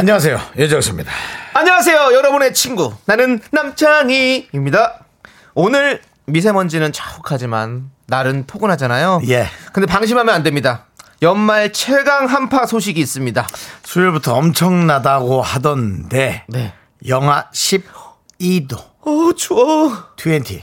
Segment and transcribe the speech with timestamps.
[0.00, 0.40] 안녕하세요.
[0.56, 1.12] 예정수입니다.
[1.52, 2.94] 안녕하세요, 여러분의 친구.
[3.04, 5.04] 나는 남창희입니다.
[5.52, 9.20] 오늘 미세먼지는 자욱하지만 날은 포근하잖아요.
[9.28, 9.46] 예.
[9.74, 10.86] 근데 방심하면 안 됩니다.
[11.20, 13.46] 연말 최강 한파 소식이 있습니다.
[13.82, 16.72] 수요일부터 엄청나다고 하던데 네.
[17.06, 19.92] 영하 12도 어, 추워.
[20.18, 20.62] 20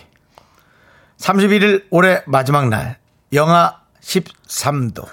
[1.20, 2.98] 31일 올해 마지막 날
[3.34, 5.06] 영하 13도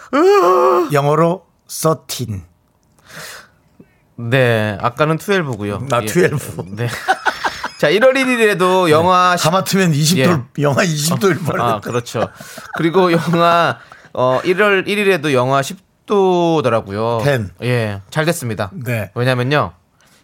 [0.95, 2.54] 영어로 13
[4.17, 5.89] 네, 아까는 12고요.
[5.89, 6.77] 나 12.
[6.77, 6.89] 네.
[7.79, 11.81] 자, 1월 1일에도 영하 10, 하마터면 20도 영하 20도일 아, 뻔했다.
[11.81, 12.29] 그렇죠.
[12.77, 13.79] 그리고 영하
[14.13, 17.23] 어 1월 1일에도 영하 10도더라고요.
[17.25, 17.55] 10.
[17.63, 18.71] 예, 잘 됐습니다.
[18.73, 19.11] 네.
[19.15, 19.73] 왜냐면요.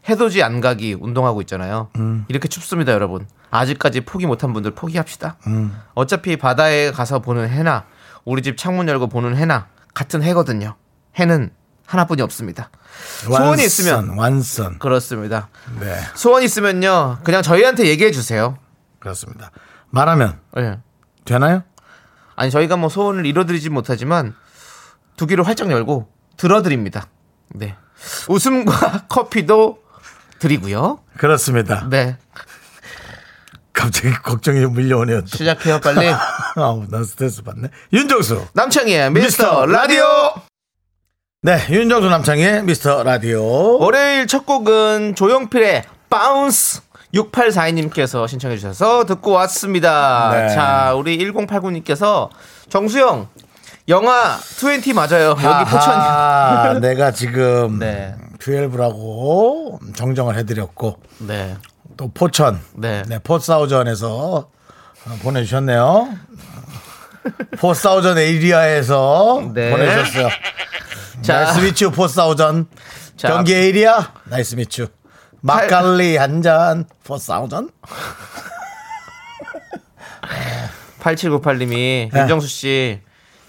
[0.08, 1.91] 해돋이 안 가기 운동하고 있잖아요.
[2.28, 3.27] 이렇게 춥습니다, 여러분.
[3.50, 5.36] 아직까지 포기 못한 분들 포기합시다.
[5.94, 7.84] 어차피 바다에 가서 보는 해나
[8.25, 10.77] 우리 집 창문 열고 보는 해나 같은 해거든요.
[11.19, 11.50] 해는
[11.84, 12.70] 하나뿐이 없습니다.
[13.24, 14.78] 소원이 있으면 완선.
[14.78, 15.48] 그렇습니다.
[15.80, 16.00] 네.
[16.14, 17.18] 소원 있으면요.
[17.24, 18.58] 그냥 저희한테 얘기해 주세요.
[18.98, 19.50] 그렇습니다.
[19.90, 20.78] 말하면 예.
[21.24, 21.62] 되나요?
[22.36, 24.34] 아니 저희가 뭐 소원을 이뤄드리지 못하지만
[25.16, 27.08] 두 귀를 활짝 열고 들어드립니다.
[27.48, 27.76] 네.
[28.28, 29.82] 웃음과 커피도
[30.38, 31.00] 드리고요.
[31.18, 31.86] 그렇습니다.
[31.90, 32.16] 네.
[33.72, 35.20] 갑자기 걱정이 밀려오네요.
[35.22, 35.26] 또.
[35.26, 36.08] 시작해요 빨리.
[36.56, 37.68] 아우, 나 스트레스 받네.
[37.92, 38.48] 윤정수.
[38.54, 40.04] 남창희의 미스터 미스터 라디오.
[41.42, 43.78] 네, 윤정수 남창희의 미스터 라디오.
[43.78, 46.82] 월요일 첫 곡은 조용필의 Bounce
[47.14, 50.32] 6842님께서 신청해 주셔서 듣고 왔습니다.
[50.34, 50.54] 네.
[50.54, 52.28] 자, 우리 1089님께서
[52.69, 53.28] 정수 형
[53.88, 55.31] 영하 20 맞아요.
[55.31, 55.94] 여기 포천.
[55.94, 58.14] 아, 내가 지금 네.
[58.38, 61.56] 12라고 정정을 해드렸고 네.
[61.97, 63.03] 또 포천, 네.
[63.09, 64.50] 네, 포사우전에서
[65.22, 66.06] 보내주셨네요.
[67.58, 69.70] four thousand area에서 네.
[69.70, 70.28] 보내주셨어요.
[71.22, 71.44] 자.
[71.44, 72.66] nice meet you four thousand
[73.16, 73.28] 자.
[73.28, 74.88] 경기 area nice meet
[75.42, 77.70] you 막걸리 한 잔 four thousand
[81.00, 82.20] 8798님이 네.
[82.20, 83.00] 윤정수 씨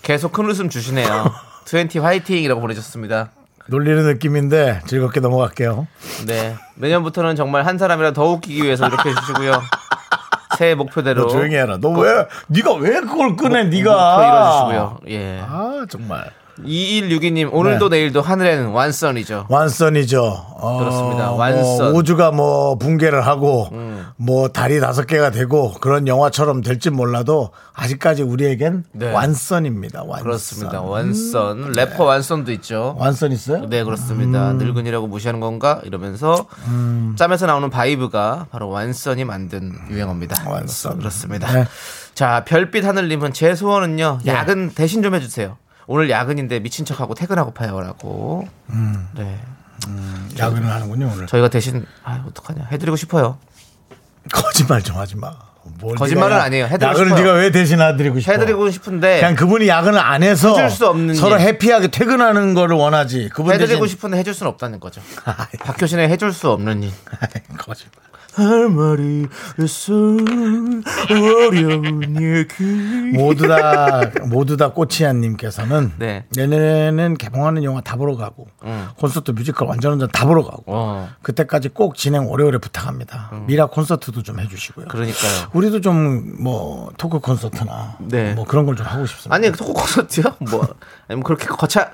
[0.01, 1.31] 계속 큰 웃음 주시네요.
[1.67, 3.31] 20 화이팅이라고 보내줬습니다.
[3.67, 5.87] 놀리는 느낌인데 즐겁게 넘어갈게요.
[6.27, 6.55] 네.
[6.75, 9.61] 내년부터는 정말 한 사람이라 더 웃기기 위해서 이렇게 해주시고요.
[10.57, 11.77] 새해 목표대로 너 조용히 해라.
[11.77, 13.63] 너 왜 네가 왜 그걸 꺼내?
[13.63, 14.99] 목표 네가 이뤄주시고요.
[15.09, 15.39] 예.
[15.41, 17.97] 아 정말 2162님 오늘도 네.
[17.97, 19.45] 내일도 하늘에는 완선이죠.
[19.49, 20.23] 완선이죠.
[20.23, 21.27] 어, 그렇습니다.
[21.29, 21.87] 뭐 완선.
[21.87, 21.95] 음.
[21.95, 23.69] 우주가 뭐 붕괴를 하고
[24.17, 29.11] 뭐 달이 다섯 개가 되고 그런 영화처럼 될지 몰라도 아직까지 우리에겐 네.
[29.11, 30.03] 완선입니다.
[30.03, 30.23] 원썬.
[30.23, 30.81] 그렇습니다.
[30.81, 32.95] 원썬 래퍼 원썬도 있죠.
[32.99, 33.65] 원썬 있어요?
[33.67, 34.51] 네 그렇습니다.
[34.51, 34.57] 음.
[34.57, 36.45] 늙은이라고 무시하는 건가 이러면서
[37.15, 40.49] 짬에서 나오는 vibe가 바로 원썬이 만든 유행어입니다.
[40.49, 40.99] 원썬.
[40.99, 41.51] 그렇습니다.
[41.51, 41.65] 네.
[42.13, 45.57] 자 별빛 하늘님은 제 소원은요 야근 대신 좀 해주세요.
[45.91, 48.47] 오늘 야근인데 미친 척하고 퇴근하고 파요라고.
[48.69, 49.07] 음.
[49.15, 49.39] 네
[50.37, 51.27] 야근을 하는군요 오늘.
[51.27, 53.37] 저희가 대신 아 어떡하냐 해드리고 싶어요.
[54.31, 55.33] 거짓말 좀 하지 마.
[55.79, 56.65] 뭘 거짓말은 아니에요.
[56.65, 57.23] 해드리고 야근을 싶어요.
[57.23, 58.31] 네가 왜 대신 해드리고 싶어?
[58.31, 61.41] 해드리고 싶은데 그냥 그분이 야근을 안 해서 해줄 수 없는 서로 일.
[61.41, 63.29] happy하게 퇴근하는 거를 원하지.
[63.33, 65.01] 그분 해드리고 대신 싶은데 해줄 수는 없다는 거죠.
[65.59, 66.91] 박효신의 해줄 수 없는 일.
[67.57, 68.10] 거짓말.
[68.33, 69.27] 할 말이
[69.59, 70.83] 있어 어려운
[72.21, 72.63] 얘기
[73.17, 76.25] 모두 다 모두 다 꼬치한님께서는 네.
[76.35, 78.47] 내년에는 개봉하는 영화 다 보러 가고
[78.97, 81.09] 콘서트 뮤지컬 완전 완전 다 보러 가고 어.
[81.21, 83.31] 그때까지 꼭 진행 오래오래 부탁합니다.
[83.47, 84.87] 미라 콘서트도 좀 해주시고요.
[84.87, 85.49] 그러니까요.
[85.53, 88.33] 우리도 좀 뭐 토크 콘서트나 네.
[88.33, 89.35] 뭐 그런 걸 좀 하고 싶습니다.
[89.35, 90.23] 아니 토크 콘서트요?
[90.49, 90.67] 뭐
[91.07, 91.91] 아니면 그렇게 거차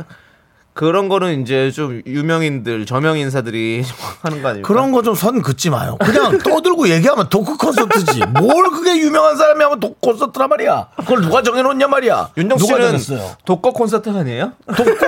[0.78, 3.84] 그런 거는 이제 좀 유명인들 저명 인사들이
[4.22, 4.68] 하는 거 아닙니까?
[4.68, 5.98] 그런 거 좀 선 긋지 마요.
[6.00, 8.22] 그냥 떠들고 얘기하면 토크 콘서트지.
[8.40, 10.88] 뭘 그게 유명한 사람이 하면 토크 콘서트란 말이야.
[10.98, 12.30] 그걸 누가 정해놓냐 말이야.
[12.38, 12.98] 윤정 씨는?
[13.46, 14.52] 독거 콘서트 아니에요?
[14.68, 15.06] 독거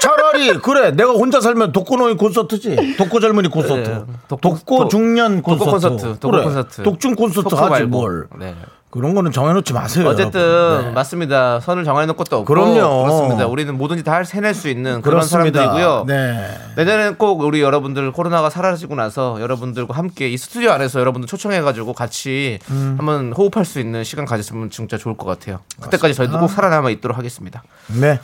[0.00, 5.42] 차라리 그래 내가 혼자 살면 독거노인 콘서트지 독거 젊은이 콘서트 네, 독- 독거 독- 중년
[5.42, 6.44] 콘서트 콘서트, 독거 그래.
[6.44, 6.82] 콘서트.
[6.84, 7.88] 독중 콘서트 하지 말고.
[7.88, 8.54] 뭘 네.
[8.90, 10.84] 그런 거는 정해놓지 마세요 어쨌든.
[10.84, 10.90] 네.
[10.92, 11.60] 맞습니다.
[11.60, 13.02] 선을 정해놓은 것도 없고 그럼요.
[13.04, 13.46] 그렇습니다.
[13.46, 15.60] 우리는 뭐든지 다 해낼 수 있는 그런 그렇습니다.
[15.60, 16.04] 사람들이고요.
[16.06, 16.58] 네.
[16.76, 22.58] 내년에는 꼭 우리 여러분들 코로나가 사라지고 나서 여러분들과 함께 이 스튜디오 안에서 여러분들 초청해가지고 같이
[22.70, 22.94] 음.
[22.98, 25.60] 한번 호흡할 수 있는 시간 가졌으면 진짜 좋을 것 같아요.
[25.80, 27.62] 그때까지 저희도 꼭 살아남아 있도록 하겠습니다.
[28.00, 28.18] 네.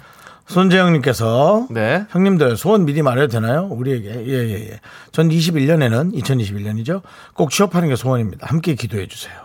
[0.47, 2.05] 손재영님께서 네.
[2.11, 3.67] 형님들 소원 미리 말해도 되나요?
[3.71, 4.71] 우리에게 예예예.
[4.73, 7.01] 예, 전 21년에는 2021년이죠.
[7.35, 8.47] 꼭 취업하는 게 소원입니다.
[8.49, 9.44] 함께 기도해 주세요.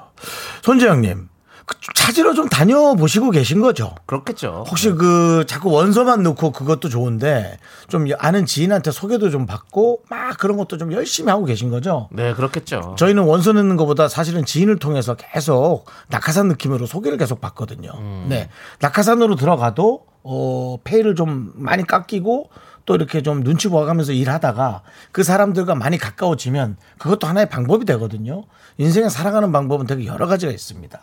[0.63, 1.29] 손재영님
[1.69, 3.93] 그 찾으러 좀 다녀보시고 계신 거죠?
[4.07, 4.65] 그렇겠죠.
[4.67, 10.57] 혹시 그 자꾸 원서만 넣고 그것도 좋은데 좀 아는 지인한테 소개도 좀 받고 막 그런
[10.57, 12.09] 것도 좀 열심히 하고 계신 거죠?
[12.11, 12.95] 네, 그렇겠죠.
[12.97, 17.91] 저희는 원서 넣는 것보다 사실은 지인을 통해서 계속 낙하산 느낌으로 소개를 계속 받거든요.
[18.27, 18.49] 네.
[18.79, 22.49] 낙하산으로 들어가도 어, 페이를 좀 많이 깎이고
[22.89, 24.81] 또 이렇게 좀 눈치 보아가면서 일하다가
[25.11, 28.45] 그 사람들과 많이 가까워지면 그것도 하나의 방법이 되거든요.
[28.79, 31.01] 인생에 살아가는 방법은 되게 여러 가지가 있습니다.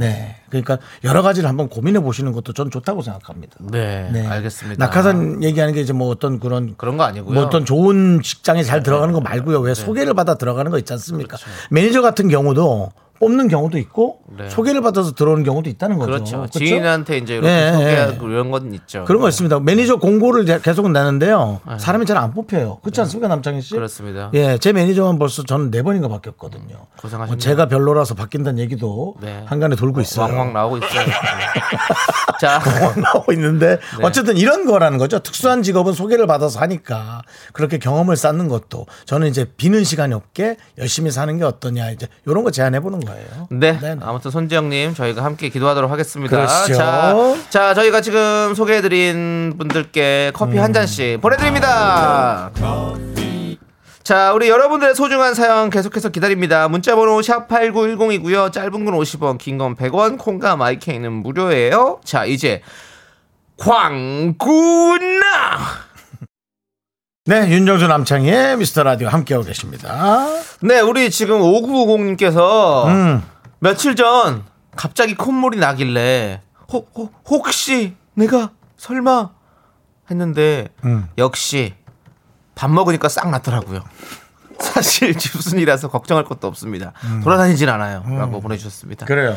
[0.00, 0.34] 네.
[0.48, 3.56] 그러니까 여러 가지를 한번 고민해 보시는 것도 전 좋다고 생각합니다.
[3.60, 4.84] 네, 알겠습니다.
[4.84, 7.34] 낙하산 얘기하는 게 이제 뭐 어떤 그런 그런 거 아니고요.
[7.34, 9.60] 뭐 어떤 좋은 직장에 잘 들어가는 거 말고요.
[9.60, 11.36] 왜 소개를 받아 들어가는 거 있지 않습니까?
[11.70, 14.48] 매니저 같은 경우도 뽑는 경우도 있고 네.
[14.48, 16.10] 소개를 받아서 들어오는 경우도 있다는 거죠.
[16.12, 16.36] 그렇죠.
[16.38, 16.58] 그렇죠?
[16.58, 19.04] 지인한테 이제 이렇게 네, 소개하고 이런 건 있죠.
[19.04, 19.60] 그런 거 있습니다.
[19.60, 21.60] 매니저 공고를 계속 내는데요.
[21.78, 22.78] 사람이 잘 안 뽑혀요.
[22.82, 23.70] 그렇지 않습니까, 남창희 씨?
[23.70, 23.76] 네.
[23.76, 24.30] 그렇습니다.
[24.34, 26.86] 예, 제 매니저만 벌써 저는 네 번인가 바뀌었거든요.
[27.00, 27.26] 고생하셨네요.
[27.26, 29.42] 뭐 제가 별로라서 바뀐다는 얘기도 네.
[29.46, 30.26] 한간에 돌고 있어요.
[30.26, 31.06] 왕왕 나오고 있어요.
[31.06, 31.12] 네.
[32.40, 32.60] 자,
[32.96, 34.04] 나오고 있는데 네.
[34.04, 35.18] 어쨌든 이런 거라는 거죠.
[35.20, 37.22] 특수한 직업은 소개를 받아서 하니까
[37.52, 42.44] 그렇게 경험을 쌓는 것도 저는 이제 비는 시간이 없게 열심히 사는 게 어떠냐 이제 이런
[42.44, 43.48] 거 제안해 보는 거 예요.
[43.50, 43.78] 네.
[43.78, 44.00] 네네.
[44.02, 46.36] 아무튼 손지영님 저희가 함께 기도하도록 하겠습니다.
[46.36, 46.74] 그러시죠.
[46.74, 47.14] 자,
[47.50, 52.50] 자, 저희가 지금 소개해드린 분들께 커피 한 잔씩 보내드립니다.
[54.02, 56.66] 자, 우리 여러분들의 소중한 사연 계속해서 기다립니다.
[56.68, 58.50] 문자번호 샵 8910이고요.
[58.52, 62.00] 짧은 건 50원, 긴 건 100원, 콩과 마이케이는 무료예요.
[62.04, 62.62] 자, 이제
[63.58, 65.18] 광구나!
[67.28, 70.28] 네, 윤정수 남창희의 미스터 라디오 함께하고 계십니다.
[70.62, 73.22] 네, 우리 지금 5950님께서 음.
[73.58, 74.44] 며칠 전
[74.74, 76.40] 갑자기 콧물이 나길래
[76.72, 79.28] 혹, 혹, 혹시 내가 설마
[80.10, 81.06] 했는데 음.
[81.18, 81.74] 역시
[82.54, 83.84] 밥 먹으니까 싹 났더라고요.
[84.60, 86.92] 사실 집순이라서 걱정할 것도 없습니다.
[87.22, 88.02] 돌아다니진 않아요.
[88.08, 89.04] 라고 보내주셨습니다.
[89.04, 89.06] 음.
[89.06, 89.36] 그래요.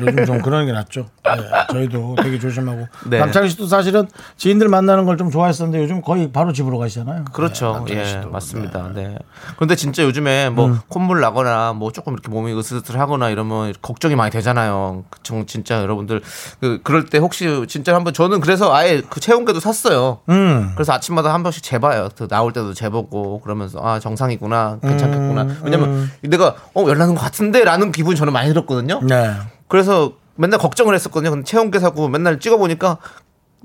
[0.00, 1.06] 요즘 좀 그런 게 낫죠.
[1.24, 1.32] 네,
[1.72, 2.86] 저희도 되게 조심하고.
[3.06, 3.18] 네.
[3.20, 7.24] 남창희 씨도 사실은 지인들 만나는 걸 좀 좋아했었는데 요즘 거의 바로 집으로 가시잖아요.
[7.32, 7.82] 그렇죠.
[7.88, 8.26] 네, 예.
[8.26, 8.90] 맞습니다.
[8.94, 9.16] 네.
[9.56, 10.80] 그런데 진짜 요즘에 뭐 음.
[10.88, 15.04] 콧물 나거나 뭐 조금 이렇게 몸이 으슬으슬하거나 이러면 걱정이 많이 되잖아요.
[15.08, 16.20] 그 진짜 여러분들
[16.60, 20.20] 그 그럴 때 혹시 진짜 한번 저는 그래서 아예 그 체온계도 샀어요.
[20.28, 20.72] 음.
[20.74, 22.10] 그래서 아침마다 한 번씩 재봐요.
[22.14, 25.46] 그 나올 때도 재보고 그러면서 아 정 상이구나 괜찮겠구나.
[25.62, 29.00] 왜냐면 내가 어 열나는 것 같은데라는 기분이 저는 많이 들었거든요.
[29.02, 29.32] 네.
[29.68, 31.30] 그래서 맨날 걱정을 했었거든요.
[31.30, 32.98] 근데 체온계 사고 맨날 찍어보니까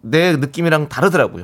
[0.03, 1.43] 내 느낌이랑 다르더라고요.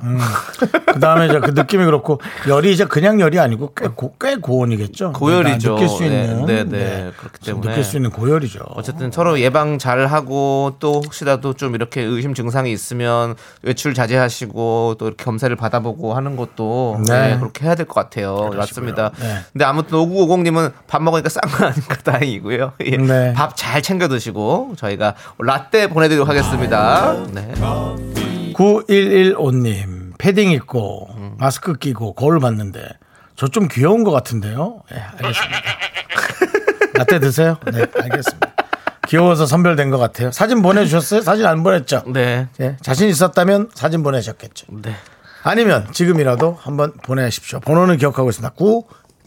[0.94, 5.14] 그 다음에 이제 그 느낌이 그렇고 열이 이제 그냥 열이 아니고 꽤, 고, 꽤 고온이겠죠.
[5.14, 5.76] 고열이죠.
[5.76, 6.46] 그러니까 느낄 수 네, 있는.
[6.46, 7.12] 네, 네.
[7.18, 7.70] 그렇기 때문에.
[7.70, 8.60] 느낄 수 있는 고열이죠.
[8.76, 15.08] 어쨌든 서로 예방 잘 하고 또 혹시라도 좀 이렇게 의심 증상이 있으면 외출 자제하시고 또
[15.08, 17.30] 이렇게 검사를 받아보고 하는 것도 네.
[17.34, 18.50] 네, 그렇게 해야 될 것 같아요.
[18.56, 19.12] 맞습니다.
[19.20, 19.38] 네.
[19.54, 22.74] 근데 아무튼 5950님은 밥 먹으니까 싼 거아니까 다행이고요.
[22.86, 22.98] 예.
[22.98, 23.34] 네.
[23.34, 27.16] 밥잘 챙겨 드시고 저희가 라떼 보내드리도록 하겠습니다.
[27.32, 27.54] 네.
[28.58, 32.82] 9115님, 패딩 입고, 마스크 끼고, 거울 봤는데,
[33.36, 34.82] 저 좀 귀여운 것 같은데요?
[34.92, 35.62] 예, 알겠습니다.
[36.98, 37.58] 라떼 드세요?
[37.72, 38.54] 네, 알겠습니다.
[39.08, 40.32] 귀여워서 선별된 것 같아요.
[40.32, 41.22] 사진 보내주셨어요?
[41.22, 42.04] 사진 안 보냈죠?
[42.08, 42.48] 네.
[42.60, 44.66] 예, 자신 있었다면 사진 보내셨겠죠.
[44.82, 44.96] 네.
[45.44, 47.60] 아니면 지금이라도 한번 보내십시오.
[47.60, 48.56] 번호는 기억하고 있습니다.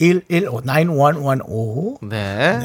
[0.01, 1.97] 9115, 9115.
[2.01, 2.59] 네.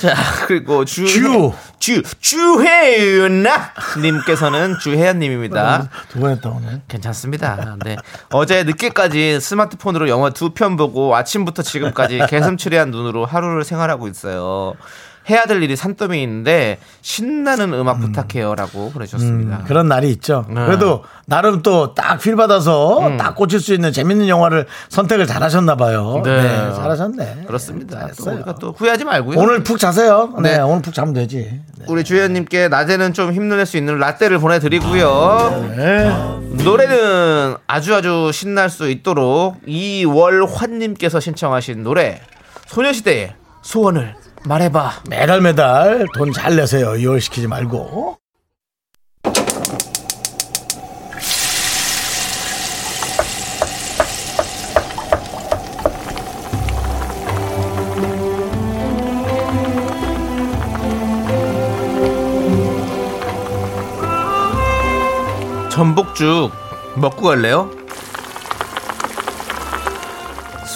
[0.00, 0.14] 자,
[0.48, 1.06] 그리고 주.
[1.06, 1.52] 주.
[1.78, 2.02] 주.
[2.20, 5.88] 주혜은아 님께서는 주혜연 님입니다.
[6.08, 6.80] 두번 했다, 오늘.
[6.88, 7.76] 괜찮습니다.
[7.84, 7.96] 네.
[8.30, 14.74] 어제 늦게까지 스마트폰으로 영화 두 편 보고 아침부터 지금까지 개슴츠레한 눈으로 하루를 생활하고 있어요.
[15.28, 19.64] 해야 될 일이 산더미 있는데 신나는 음악 부탁해요라고 보내주셨습니다.
[19.66, 20.46] 그런 날이 있죠.
[20.48, 20.64] 네.
[20.64, 23.16] 그래도 나름 또 딱 필 받아서 음.
[23.16, 26.22] 딱 꽂힐 수 있는 재밌는 영화를 선택을 잘 하셨나 봐요.
[26.24, 26.42] 네.
[26.42, 26.74] 네.
[26.74, 27.44] 잘하셨네.
[27.46, 28.08] 그렇습니다.
[28.16, 28.30] 또.
[28.30, 29.38] 우리가 또 후회하지 말고요.
[29.38, 30.32] 오늘 푹 자세요.
[30.42, 30.60] 네, 네.
[30.60, 31.60] 오늘 푹 자면 되지.
[31.78, 31.84] 네.
[31.88, 35.72] 우리 주혜연님께 낮에는 좀 힘낼 수 있는 라떼를 보내드리고요.
[35.76, 36.10] 네.
[36.64, 42.20] 노래는 아주 아주 신날 수 있도록 이월환님께서 신청하신 노래
[42.66, 45.02] 소녀시대의 소원을 말해봐.
[45.08, 46.96] 매달 매달 돈 잘 내세요.
[46.96, 48.18] 이월시키지 말고.
[65.70, 66.50] 전복죽
[66.96, 67.70] 먹고 갈래요?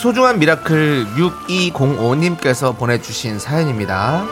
[0.04, 4.22] 소중한 미라클 6205님께서 보내주신 사연입니다.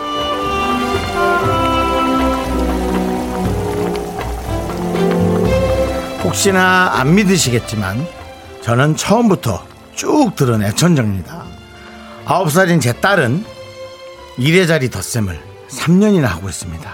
[6.25, 8.07] 혹시나 안 믿으시겠지만
[8.61, 9.65] 저는 처음부터
[9.95, 11.43] 쭉 들은 애청자입니다.
[12.27, 13.43] 아홉 살인 제 딸은
[14.37, 16.93] 일의 자리 덧셈을 3년이나 하고 있습니다.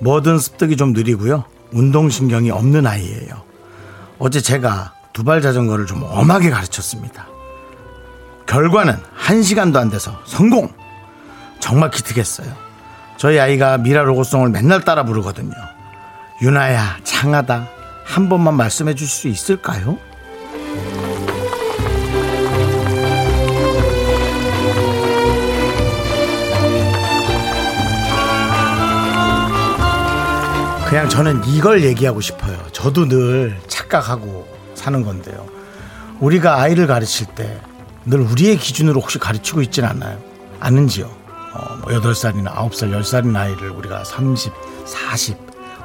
[0.00, 1.42] 뭐든 습득이 좀 느리고요.
[1.72, 3.42] 운동신경이 없는 아이예요.
[4.20, 7.34] 어제 제가 두발 자전거를 좀 엄하게 가르쳤습니다.
[8.46, 10.72] 결과는 한시간도 안 돼서 성공!
[11.58, 12.52] 정말 기특했어요.
[13.16, 15.54] 저희 아이가 미라 로고송을 맨날 따라 부르거든요.
[16.42, 17.66] 유나야, 창하다.
[18.04, 19.98] 한 번만 말씀해 주실 수 있을까요?
[30.88, 32.56] 그냥 저는 이걸 얘기하고 싶어요.
[32.72, 35.46] 저도 늘 착각하고 사는 건데요.
[36.20, 37.60] 우리가 아이를 가르칠 때
[38.06, 40.22] 늘 우리의 기준으로 혹시 가르치고 있진 않나요?
[40.60, 41.06] 않는지요?
[41.06, 44.52] 어, 뭐 8살이나 9살, 10살인 아이를 우리가 30,
[44.84, 45.36] 40,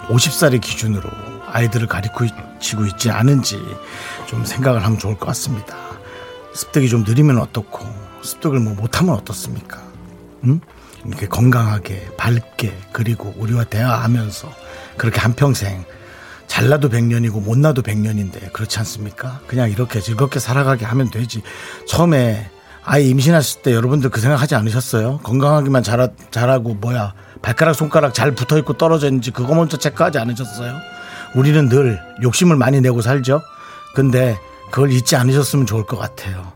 [0.07, 1.09] 50살의 기준으로
[1.47, 3.59] 아이들을 가르치고 있지 않은지
[4.27, 5.75] 좀 생각을 하면 좋을 것 같습니다.
[6.53, 7.85] 습득이 좀 느리면 어떻고,
[8.21, 9.81] 습득을 뭐 못하면 어떻습니까?
[10.43, 10.61] 음?
[11.05, 14.53] 이렇게 건강하게, 밝게, 그리고 우리와 대화하면서
[14.97, 15.83] 그렇게 한평생
[16.51, 19.39] 잘나도 100년이고 못나도 100년인데 그렇지 않습니까?
[19.47, 21.41] 그냥 이렇게 즐겁게 살아가게 하면 되지.
[21.87, 22.49] 처음에
[22.83, 25.19] 아이 임신하실 때 여러분들 그 생각하지 않으셨어요?
[25.23, 30.75] 건강하기만 자라, 잘하고 뭐야 발가락 손가락 잘 붙어있고 떨어져 있는지 그거 먼저 체크하지 않으셨어요?
[31.35, 33.41] 우리는 늘 욕심을 많이 내고 살죠.
[33.95, 34.37] 근데
[34.71, 36.51] 그걸 잊지 않으셨으면 좋을 것 같아요.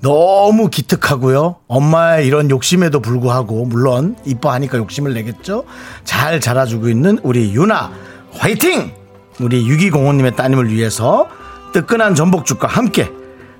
[0.00, 1.58] 너무 기특하고요.
[1.68, 5.66] 엄마의 이런 욕심에도 불구하고 물론 이뻐하니까 욕심을 내겠죠.
[6.02, 7.92] 잘 자라주고 있는 우리 유나
[8.32, 9.05] 화이팅!
[9.40, 11.28] 우리 6205님의 따님을 위해서
[11.72, 13.10] 뜨끈한 전복죽과 함께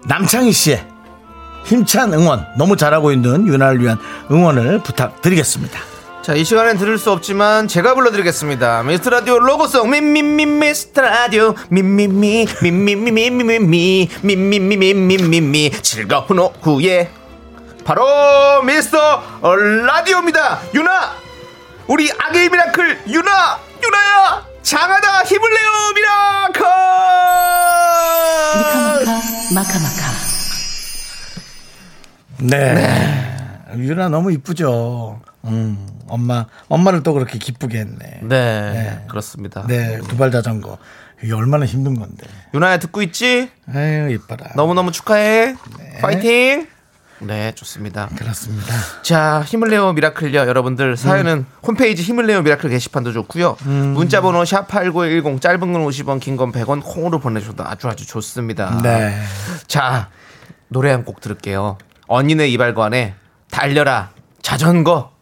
[0.04, 0.86] 남창희 씨의
[1.64, 3.98] 힘찬 응원 너무 잘하고 있는 유나를 위한
[4.30, 5.78] 응원을 부탁드리겠습니다.
[6.22, 8.82] 자, 이 시간엔 들을 수 없지만 제가 불러드리겠습니다.
[8.84, 17.10] 미스터 라디오 로고송 미미미 미스터 라디오 미미미 미미미미미미 미 미미미미미미미 즐거운 오후에
[17.84, 19.22] 바로 미스터
[19.86, 20.60] 라디오입니다.
[20.74, 21.12] 유나
[21.86, 26.60] 우리 아기 miracle 유나 유나야 장하다 힘을 내요 miracle
[28.58, 29.22] 미카마카
[29.54, 30.26] 마카마카
[32.38, 33.36] 네.
[33.76, 35.20] 유나 너무 이쁘죠.
[35.44, 38.20] 음, 엄마, 엄마를 또 그렇게 기쁘게 했네.
[38.22, 39.04] 네, 네.
[39.08, 39.66] 그렇습니다.
[39.68, 40.78] 네, 두발 자전거.
[41.22, 42.26] 이게 얼마나 힘든 건데.
[42.52, 43.50] 유나야 듣고 있지?
[43.72, 44.50] 아유, 이뻐라.
[44.54, 45.54] 너무너무 축하해.
[46.00, 46.66] 파이팅.
[47.20, 48.08] 네, 좋습니다.
[48.16, 48.74] 그렇습니다.
[49.02, 50.38] 자, 힘을 내요 miracle요.
[50.40, 53.56] 여러분들 사연은 홈페이지 힘을 내요 miracle 게시판도 좋고요.
[53.64, 58.80] 문자 번호 샵8910 짧은 건 50원, 긴 건 100원 콩으로 보내 주셔도 아주 아주 좋습니다.
[58.82, 59.18] 네.
[59.66, 60.08] 자,
[60.68, 61.78] 노래 한 곡 들을게요.
[62.08, 63.14] 언니네 이발관에
[63.50, 64.10] 달려라
[64.42, 65.12] 자전거.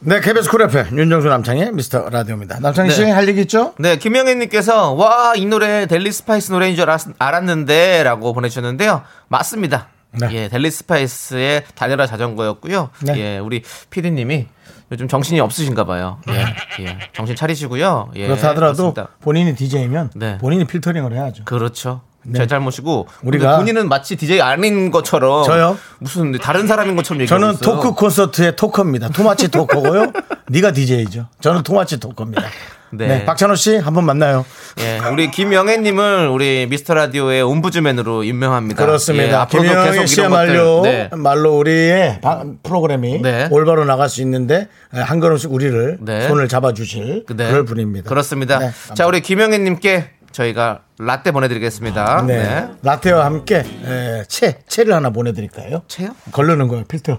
[0.00, 2.58] 네, KBS 쿨 FM 윤정수 남창희의 미스터 라디오입니다.
[2.60, 2.94] 남창희 네.
[2.94, 3.72] 씨할 얘기 있죠?
[3.78, 9.02] 네, 김영애님께서 와 이 노래 델리 스파이스 노래인 줄 알았, 알았는데라고 보내주셨는데요.
[9.28, 9.88] 맞습니다.
[10.20, 10.28] 네.
[10.32, 12.90] 예, 델리 스파이스의 달려라 자전거였고요.
[13.02, 13.18] 네.
[13.18, 14.46] 예, 우리 피디님이
[14.92, 16.20] 요즘 정신이 없으신가 봐요.
[16.28, 18.12] 예, 예, 정신 차리시고요.
[18.16, 19.08] 예, 그렇다 하더라도 그렇습니다.
[19.20, 20.38] 본인이 DJ면 네.
[20.38, 21.44] 본인이 필터링을 해야죠.
[21.44, 22.02] 그렇죠.
[22.26, 22.38] 네.
[22.40, 25.78] 제 잘못이고 우리가- 본인은 마치 DJ 아닌 것처럼 저요?
[25.98, 27.74] 무슨 다른 사람인 것처럼 얘기하고 저는 있어요.
[27.76, 29.08] 토크 콘서트의 talker입니다.
[29.10, 30.12] too much talker고요.
[30.48, 31.28] 네가 DJ죠.
[31.40, 32.42] 저는 too much talker입니다.
[32.90, 33.08] 네.
[33.08, 33.24] 네.
[33.24, 34.44] 박찬호 씨 한번 만나요.
[34.78, 38.80] 예, 우리 김영애 님을 우리 미스터 라디오의 옴부즈맨으로 유명합니다.
[38.80, 39.40] 예, 그렇습니다.
[39.42, 41.08] 앞으로도 김영희 계속 씨의 이런 말로 것들.
[41.10, 41.16] 네.
[41.16, 43.48] 말로 우리의 방- 프로그램이 네.
[43.50, 46.28] 올바로 나갈 수 있는데 한 걸음씩 우리를 네.
[46.28, 47.48] 손을 잡아 주실 네.
[47.50, 48.08] 그럴 분입니다.
[48.08, 48.60] 그렇습니다.
[48.60, 52.22] 네, 자, 우리 김영애 님께 저희가 라떼 보내드리겠습니다.
[52.26, 52.42] 네.
[52.42, 52.70] 네.
[52.82, 55.82] 라떼와 함께 에, 채 채를 하나 보내드릴까요?
[55.86, 56.10] 채요?
[56.32, 57.18] 걸르는 거예요 필터.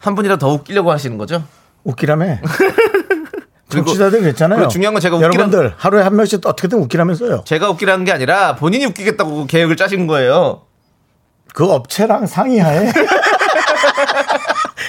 [0.00, 1.44] 한 분이라도 더 웃기려고 하시는 거죠?
[1.84, 2.38] 웃기라며.
[3.70, 4.58] 정치자들 그랬잖아요.
[4.58, 7.42] 그리고 중요한 건 제가 웃기라- 여러분들 하루에 한 명씩 또 어떻게든 웃기라면서요.
[7.46, 10.62] 제가 웃기라는 게 아니라 본인이 웃기겠다고 계획을 짜신 거예요.
[11.54, 12.90] 그 업체랑 상의하에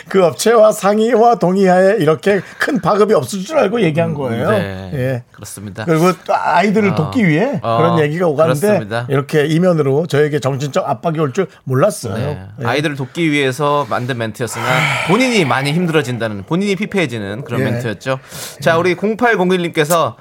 [0.10, 4.52] 그 업체와 상의와 동의하에 이렇게 큰 파급이 없을 줄 알고 얘기한 거예요.
[4.52, 4.92] 네.
[4.94, 5.24] 예.
[5.32, 5.86] 그렇습니다.
[5.86, 9.06] 그리고 또 아이들을 돕기 위해 어, 그런 얘기가 오가는데 그렇습니다.
[9.10, 12.16] 이렇게 이면으로 저에게 정신적 압박이 올 줄 몰랐어요.
[12.16, 12.48] 네.
[12.62, 12.66] 예.
[12.66, 14.64] 아이들을 돕기 위해서 만든 멘트였으나
[15.08, 17.66] 본인이 많이 힘들어진다는 본인이 피폐해지는 그런 예.
[17.66, 18.20] 멘트였죠.
[18.62, 20.16] 자, 우리 0801님께서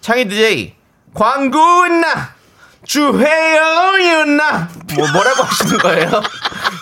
[0.00, 0.74] 창희 DJ
[1.12, 2.33] 광고 있나?
[2.84, 3.62] 주회요
[3.98, 4.68] 있나?
[4.94, 6.22] 뭐 뭐라고 하시는 거예요?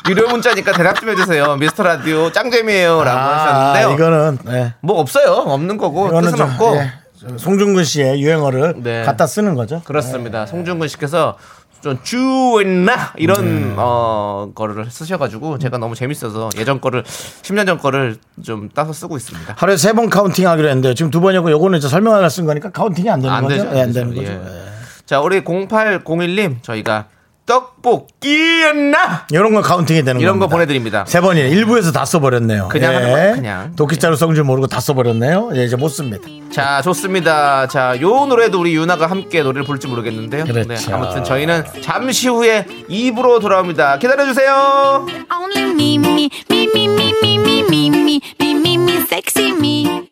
[0.09, 1.57] 유료 문자니까 대답 좀 해주세요.
[1.57, 3.89] 미스터 라디오 짱잼이에요라고 하셨는데요.
[3.89, 4.75] 아, 이거는 네.
[4.81, 5.33] 뭐 없어요.
[5.33, 9.05] 없는 거고 뜻은 좀, 없고 예, 저 송중근 씨의 유행어를 네.
[9.05, 9.81] 갖다 쓰는 거죠.
[9.85, 10.45] 그렇습니다.
[10.47, 11.37] 송중근 씨께서
[11.83, 13.75] 좀 주나 이런 네.
[13.77, 17.03] 어 거를 쓰셔가지고 제가 너무 재밌어서 예전 거를
[17.43, 19.55] 10년 전 거를 좀 따서 쓰고 있습니다.
[19.59, 23.11] 하루에 세 번 counting 하기로 했는데 지금 두 번이고 요거는 이제 설명하려 쓴 거니까 counting이
[23.11, 23.57] 안 되는 안 거죠?
[23.65, 23.77] 되죠.
[23.77, 24.21] 예, 안 되는 예.
[24.21, 24.33] 거죠.
[24.33, 24.73] 예.
[25.13, 27.05] 자 우리 0801님 저희가
[27.45, 30.57] 떡볶이나 이런 건 counting이 되는 이런 거 겁니다.
[30.57, 31.05] 보내드립니다.
[31.07, 31.51] 세 번이네.
[31.51, 32.69] 일부에서 다 써버렸네요.
[32.69, 33.77] 그냥 하는 거야, 그냥.
[33.77, 35.51] 도끼자루 썩은 줄 모르고 다 써버렸네요.
[35.57, 36.27] 예, 이제 못 씁니다.
[36.51, 37.67] 자 좋습니다.
[37.69, 40.45] 자 요 노래도 우리 유나가 함께 노래를 부를지 모르겠는데요.
[40.45, 40.69] 그렇죠.
[40.89, 43.99] 네, 아무튼 저희는 잠시 후에 2부로 돌아옵니다.
[43.99, 45.07] 기다려주세요.
[45.31, 49.85] Only me, me, me, me, me, me, me, me, me, me, me, me, sexy me.
[49.85, 50.12] Me, me,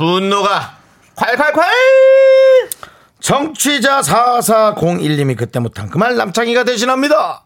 [0.00, 0.78] 분노가
[1.14, 1.60] 콸콸콸
[3.20, 7.42] 정취자 4401님이 그때 못한 그 말 남창희가 대신합니다.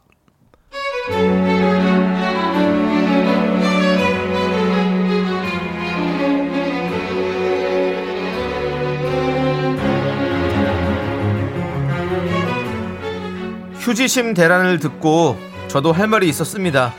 [13.81, 15.37] 휴지심 대란을 듣고
[15.69, 16.95] 저도 할 말이 있었습니다.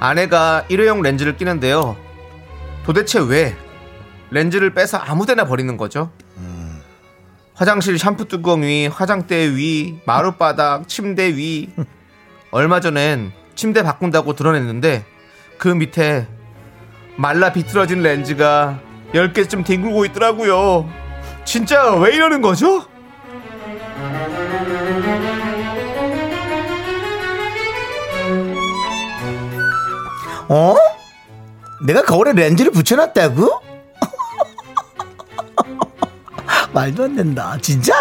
[0.00, 1.96] 아내가 일회용 렌즈를 끼는데요.
[2.84, 3.54] 도대체 왜
[4.30, 6.10] 렌즈를 빼서 아무데나 버리는 거죠?
[7.54, 11.68] 화장실 샴푸 뚜껑 위, 화장대 위, 마룻바닥, 침대 위.
[12.52, 15.04] 얼마 전엔 침대 바꾼다고 드러냈는데
[15.58, 16.26] 그 밑에
[17.16, 18.80] 말라 비틀어진 렌즈가
[19.12, 20.88] 10개쯤 뒹굴고 있더라고요.
[21.44, 22.86] 진짜 왜 이러는 거죠?
[30.48, 30.74] 어?
[31.84, 33.69] 내가 거울에 렌즈를 붙여놨다고?
[36.72, 37.56] 말도 안 된다.
[37.60, 37.94] 진짜?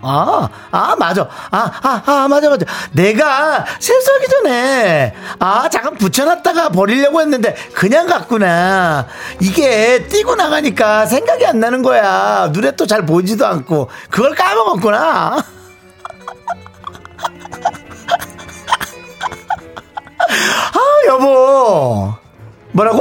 [0.00, 1.28] 아, 아, 맞아.
[1.50, 2.64] 아, 아, 아, 맞아, 맞아.
[2.92, 9.08] 내가 세수하기 전에, 아, 잠깐 붙여놨다가 버리려고 했는데, 그냥 갔구나.
[9.40, 12.50] 이게 띄고 나가니까 생각이 안 나는 거야.
[12.52, 13.90] 눈에 또 잘 보지도 않고.
[14.08, 15.42] 그걸 까먹었구나.
[20.72, 22.14] 아, 여보.
[22.72, 23.00] 뭐라고?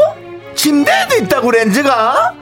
[0.55, 2.33] 침대에도 있다고 렌즈가?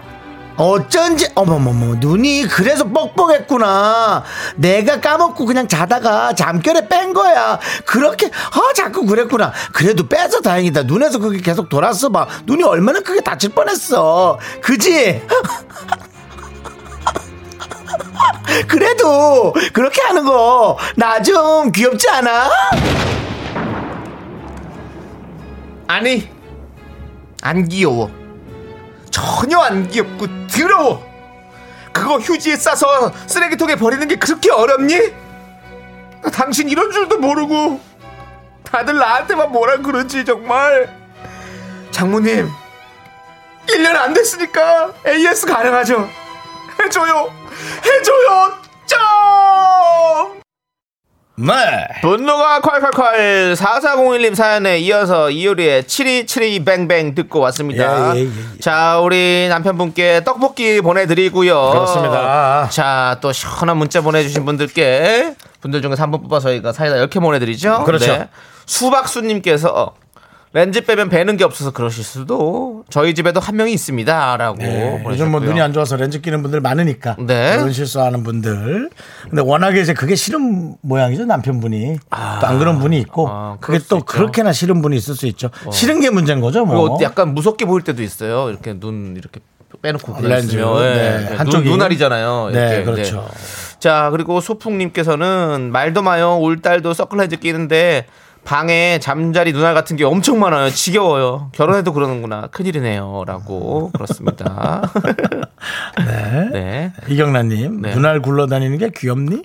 [0.57, 4.23] 어쩐지 어머머머 눈이 그래서 뻑뻑했구나.
[4.55, 7.59] 내가 까먹고 그냥 자다가 잠결에 뺀 거야.
[7.85, 9.51] 그렇게 아 자꾸 그랬구나.
[9.73, 10.83] 그래도 빼서 다행이다.
[10.83, 12.27] 눈에서 그게 계속 돌았어 봐.
[12.45, 14.39] 눈이 얼마나 크게 다칠 뻔했어.
[14.61, 15.21] 그지?
[18.67, 22.49] 그래도 그렇게 하는 거 나 좀 귀엽지 않아?
[25.87, 26.29] 아니
[27.41, 28.09] 안 귀여워
[29.15, 31.01] 전혀 안 귀엽고 더러워.
[31.93, 35.13] 그거 휴지에 싸서 쓰레기통에 버리는 게 그렇게 어렵니?
[36.21, 37.79] 나 당신 이런 줄도 모르고.
[38.65, 40.93] 다들 나한테만 뭐라 그러지 정말.
[41.91, 42.49] 장모님
[43.67, 46.09] 1년 안 됐으니까 AS 가능하죠?
[46.83, 47.31] 해줘요.
[47.85, 48.53] 해줘요.
[48.85, 50.44] 좀
[51.37, 51.53] 네
[52.01, 58.15] 분노가 콸콸콸 4401님 사연에 이어서 이효리의 7272 뱅뱅 듣고 왔습니다.
[58.15, 58.59] 예, 예, 예, 예.
[58.61, 61.71] 자, 우리 남편분께 떡볶이 보내드리고요.
[61.71, 62.69] 그렇습니다.
[62.71, 67.79] 자, 또 시원한 문자 보내주신 분들께 분들 중에서 한 분 뽑아서 저희가 사이다 10개 보내드리죠.
[67.79, 67.83] 네.
[67.85, 68.27] 그렇죠.
[68.65, 69.93] 수박수님께서
[70.55, 74.37] 렌즈 빼면 배는 게 없어서 그러실 수도 저희 집에도 한 명이 있습니다.
[74.37, 75.41] 라고 네, 요즘 뭐.
[75.41, 77.57] 눈이 안 좋아서 렌즈 끼는 분들 많으니까 네.
[77.57, 78.89] 그런 실수하는 분들
[79.23, 81.97] 근데 워낙에 이제 그게 싫은 모양이죠 남편분이
[82.39, 84.05] 또안 그런 분이 있고 아, 그게 수또 있죠.
[84.05, 88.01] 그렇게나 싫은 분이 있을 수 있죠 싫은 게 문제인 거죠 뭐 약간 무섭게 보일 때도
[88.01, 88.49] 있어요.
[88.49, 89.41] 이렇게 눈 이렇게
[89.81, 90.55] 빼놓고 렌즈.
[90.55, 91.69] 네, 눈- 한쪽이.
[91.69, 92.51] 눈알이잖아요.
[92.53, 92.83] 네.
[92.85, 93.27] 그렇죠.
[93.79, 96.37] 자 그리고 소풍님께서는 말도 마요.
[96.39, 98.05] 올 딸도 서클렌즈 끼는데
[98.45, 100.69] 방에 잠자리 눈알 같은 게 엄청 많아요.
[100.69, 101.49] 지겨워요.
[101.51, 102.47] 결혼해도 그러는구나.
[102.47, 104.83] 큰일이네요.라고 그렇습니다.
[106.05, 106.49] 네.
[106.53, 106.93] 네.
[107.09, 107.95] 이경란님 네.
[107.95, 109.41] 눈알 굴러다니는 게 귀엽니?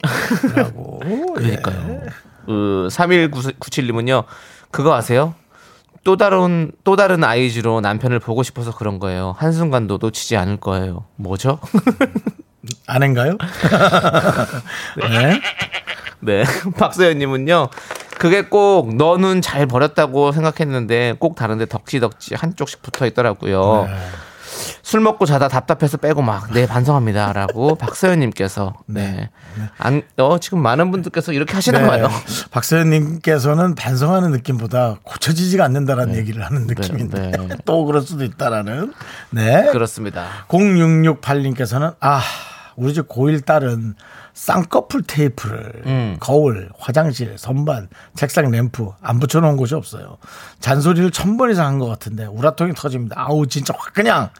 [0.55, 1.01] 라고
[1.35, 2.01] 그러니까요.
[2.47, 4.25] 그 3197님은요.
[4.71, 5.35] 그거 아세요?
[6.05, 9.35] 또 다른 또 다른 아이즈로 남편을 보고 싶어서 그런 거예요.
[9.39, 11.05] 한순간도 놓치지 않을 거예요.
[11.17, 11.59] 뭐죠?
[12.87, 13.37] 아닌가요?
[15.01, 15.41] 네.
[16.21, 16.45] 네.
[16.79, 17.69] 박서연님은요.
[18.19, 23.87] 그게 꼭 너는 잘 버렸다고 생각했는데 꼭 다른데 덕지덕지 한쪽씩 붙어 있더라고요.
[23.89, 23.97] 네.
[24.83, 29.31] 술 먹고 자다 답답해서 빼고 막 네 반성합니다 라고 박서연님께서 네.
[29.79, 32.09] 안, 어, 지금 많은 분들께서 이렇게 하시나 봐요.
[32.09, 32.45] 네.
[32.51, 37.49] 박서연님께서는 반성하는 느낌보다 고쳐지지가 않는다라는 얘기를 하는 느낌인데 네.
[37.65, 38.93] 또 그럴 수도 있다라는.
[39.31, 39.69] 네.
[39.73, 40.27] 그렇습니다.
[40.49, 42.21] 0668님께서는 아
[42.77, 43.95] 우리 집 고1 딸은
[44.41, 46.17] 쌍꺼풀 테이프를 음.
[46.19, 50.17] 거울, 화장실, 선반, 책상 램프 안 붙여놓은 곳이 없어요.
[50.61, 53.17] 잔소리를 천 번 이상 한 것 같은데 우라통이 터집니다.
[53.19, 54.31] 아우 진짜 확 그냥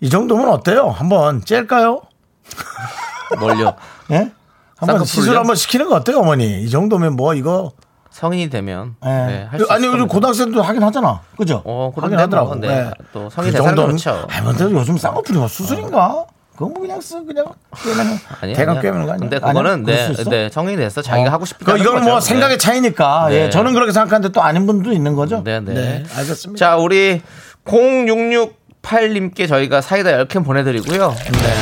[0.00, 0.88] 이 정도면 어때요?
[0.88, 2.02] 한번 찔까요?
[3.38, 3.74] 뭘요?
[4.10, 4.32] 예?
[4.76, 5.04] 한번?
[5.04, 6.60] 시술 한번 시키는 거 어때요, 어머니?
[6.62, 7.70] 이 정도면 뭐 이거
[8.10, 9.08] 성인이 되면 예.
[9.08, 10.06] 네, 할수 아니 겁니다.
[10.12, 11.62] 고등학생도 하긴 하잖아, 그죠?
[11.64, 12.48] 어, 하긴 하더라고.
[12.48, 12.68] 뭐, 네.
[12.68, 12.90] 예.
[13.12, 14.26] 또 성인 대사는 그렇죠.
[14.28, 16.24] 아니, 근데 요즘 쌍꺼풀이 뭐 수술인가?
[16.58, 17.46] 그건 뭐 그냥 쓰 그냥
[18.40, 18.80] 아니, 대강.
[18.80, 19.28] 꿰면 거 아니야?
[19.28, 19.38] 근데?
[19.38, 20.12] 그거는 네?
[20.28, 21.32] 네, 성인이 됐어 자기가 어.
[21.32, 23.44] 하고 싶은 그 이건 뭐 생각의 차이니까 네.
[23.44, 25.44] 예, 저는 그렇게 생각하는데 또 아닌 분도 있는 거죠.
[25.44, 26.02] 네, 네.
[26.16, 26.58] 알겠습니다.
[26.58, 27.22] 자, 우리
[27.64, 31.10] 0668님께 저희가 사이다 10캔 보내드리고요.
[31.10, 31.54] 네.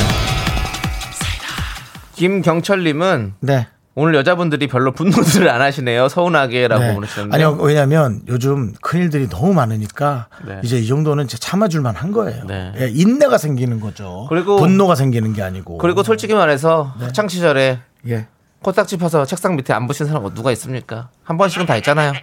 [2.15, 3.67] 김경철님은 네.
[3.99, 6.07] 오늘 여자분들이 별로 분노를 안 하시네요.
[6.07, 6.93] 서운하게라고 네.
[6.93, 7.35] 보내주셨는데.
[7.35, 10.61] 아니요, 왜냐면 요즘 큰일들이 너무 많으니까 네.
[10.63, 12.43] 이제 이 정도는 이제 참아 줄만 한 거예요.
[12.45, 12.73] 네.
[12.79, 14.27] 예, 인내가 생기는 거죠.
[14.29, 15.79] 그리고- 분노가 생기는 게 아니고.
[15.79, 17.05] 그리고 솔직히 말해서 네.
[17.05, 18.27] 학창 시절에 예.
[18.61, 21.09] 코딱지 펴서 책상 밑에 안 붙인 사람 누가 있습니까?
[21.23, 22.13] 한 번씩은 다 있잖아요.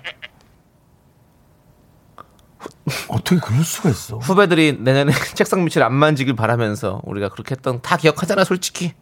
[3.08, 4.18] 어떻게 그럴 수가 있어?
[4.18, 8.92] 후배들이 내년에 책상 밑을 안 만지길 바라면서 우리가 그렇게 했던 다 기억하잖아, 솔직히.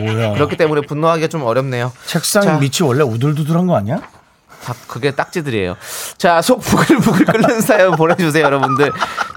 [0.00, 0.32] 뭐야?
[0.32, 1.92] 그렇기 때문에 분노하기가 좀 어렵네요.
[2.06, 2.58] 책상 자.
[2.58, 4.00] 밑이 원래 우들두들한 거 아니야?
[4.64, 5.76] 다 그게 딱지들이에요.
[6.16, 8.92] 자, 속 부글부글 끓는 사연 보내주세요, 여러분들.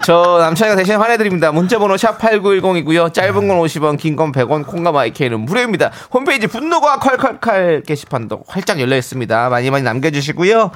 [0.06, 1.52] 저 남창이가 대신 화내드립니다.
[1.52, 3.14] 문자번호 샵8910이고요.
[3.14, 5.92] 짧은 건 50원, 긴 건 100원, 콩과 마이크는 무료입니다.
[6.14, 9.50] 홈페이지 분노가 칼칼칼 게시판도 활짝 열려 있습니다.
[9.50, 10.72] 많이 많이 남겨주시고요.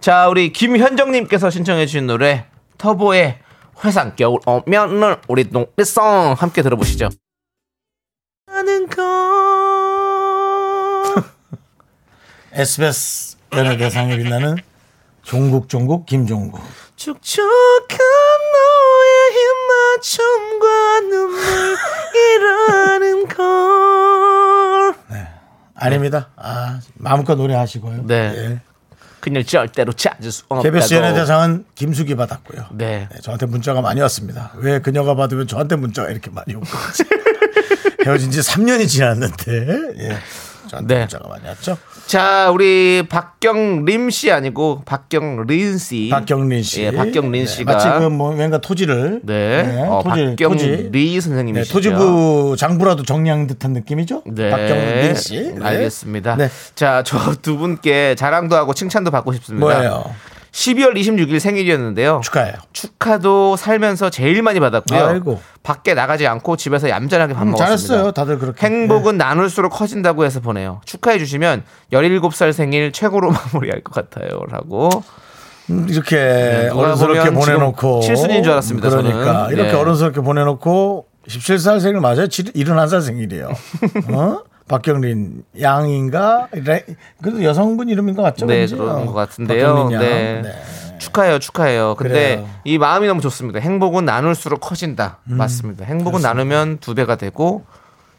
[0.00, 2.44] 자, 우리 김현정님께서 신청해주신 노래
[2.78, 3.38] 터보의
[3.84, 7.08] 회상 겨울 오면은 우리 동리송 함께 들어보시죠.
[8.66, 9.06] 하는 건
[12.52, 14.56] SBS 연예 대상에 빛나는
[15.22, 16.60] 종국 종국 김종국.
[16.96, 17.46] 축축한
[18.56, 19.30] 너의
[20.02, 21.00] 힘맞춤과
[22.40, 24.94] 눈물이라는 걸
[25.76, 26.30] 아닙니다.
[26.36, 28.06] 아, 마음껏 노래하시고요.
[28.06, 28.32] 네.
[28.34, 28.60] 예.
[29.20, 32.66] 그녀를 절대로 찾을 수 없다고 KBS 연예 대상은 김숙이 받았고요.
[32.72, 33.08] 네.
[33.12, 34.52] 네, 저한테 문자가 많이 왔습니다.
[34.56, 37.04] 왜 그녀가 받으면 저한테 문자가 이렇게 많이 온 건지.
[38.06, 39.52] 헤어진 지 3년이 지났는데,
[39.98, 40.08] 예.
[40.84, 40.98] 네.
[40.98, 41.78] 문자가 많이 왔죠.
[42.06, 46.82] 자 우리 박경림 씨 아니고 박경린 씨 박경린 씨.
[46.82, 49.20] 예, 박경린 네, 씨가 마치 그뭐 왠가 토지를.
[49.22, 50.36] 네, 어, 토지, 토지.
[50.44, 51.72] 박경리 네, 선생님이시죠.
[51.72, 54.22] 토지부 장부라도 정리한 듯한 느낌이죠?
[54.26, 54.50] 네.
[54.50, 55.52] 박경린 씨.
[55.54, 55.64] 네.
[55.64, 56.36] 알겠습니다.
[56.36, 56.48] 네.
[56.74, 59.64] 자, 저 두 분께 자랑도 하고 칭찬도 받고 싶습니다.
[59.66, 60.12] 뭐예요?
[60.56, 62.22] 12월 26일 생일이었는데요.
[62.24, 62.54] 축하해요.
[62.72, 65.04] 축하도 살면서 제일 많이 받았고요.
[65.06, 65.40] 아이고.
[65.62, 67.76] 밖에 나가지 않고 집에서 얌전하게 밥 음, 먹었습니다.
[67.86, 68.12] 잘했어요.
[68.12, 68.66] 다들 그렇게.
[68.66, 70.80] 행복은 나눌수록 커진다고 해서 보내요.
[70.86, 74.40] 축하해 주시면 17살 생일 최고로 마무리할 것 같아요.
[74.50, 74.88] 라고.
[75.68, 79.50] 음, 이렇게 네, 어른스럽게 보내놓고 칠순인 줄 알았습니다, 그러니까 저는.
[79.56, 79.76] 이렇게 네.
[79.76, 82.28] 어른스럽게 보내놓고 17살 생일 맞아요?
[82.28, 83.50] 71살 생일이에요.
[84.14, 84.38] 어?
[84.68, 86.48] 박경린 양인가?
[86.52, 86.84] 레-
[87.22, 88.46] 그래도 여성분 이름인 것 같죠?
[88.46, 88.74] 네, 왠지?
[88.76, 89.88] 그런 어, 것 같은데요.
[89.90, 90.42] 네.
[90.42, 90.52] 네.
[90.98, 91.94] 축하해요, 축하해요.
[91.96, 92.48] 근데 그래요.
[92.64, 93.60] 이 마음이 너무 좋습니다.
[93.60, 95.18] 행복은 나눌수록 커진다.
[95.30, 95.84] 음, 맞습니다.
[95.84, 97.64] 행복은 나누면 두 배가 되고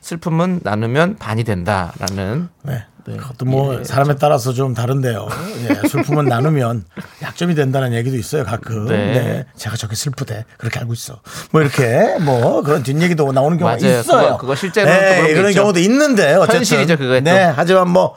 [0.02, 2.86] 슬픔은 나누면 반이 된다라는 네.
[3.16, 5.28] 그것도 뭐 사람에 따라서 좀 다른데요.
[5.70, 6.84] 예, 슬픔은 나누면
[7.24, 8.44] 약점이 된다는 얘기도 있어요.
[8.44, 8.86] 가끔.
[8.88, 8.98] 네.
[8.98, 9.46] 네.
[9.56, 10.44] 제가 저게 슬프대.
[10.58, 11.22] 그렇게 알고 있어.
[11.52, 14.00] 뭐 이렇게 뭐 그런 뒷 얘기도 나오는 경우가 맞아요.
[14.00, 14.22] 있어요.
[14.26, 15.62] 그거- 그거 실제로는 또 네, 그런 있죠.
[15.62, 17.32] 경우도 있는데 어쨌든 현실이죠, 그거에 또.
[17.32, 17.44] 네.
[17.56, 18.16] 하지만 뭐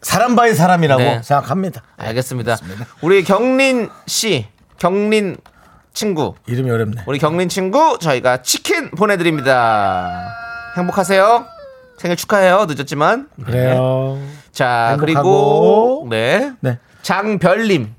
[0.00, 1.20] 사람 by 사람이라고 네.
[1.22, 1.82] 생각합니다.
[1.98, 2.56] 알겠습니다.
[3.02, 4.46] 우리 경린 씨,
[4.78, 5.36] 경린
[5.94, 7.02] 친구, 이름이 어렵네.
[7.06, 10.34] 우리 경린 친구 저희가 치킨 보내드립니다.
[10.76, 11.44] 행복하세요.
[12.02, 12.66] 생일 축하해요.
[12.68, 13.28] 늦었지만.
[13.44, 14.18] 그래요.
[14.50, 15.06] 자 행복하고.
[15.06, 16.78] 그리고 네 네.
[17.02, 17.94] 장별님,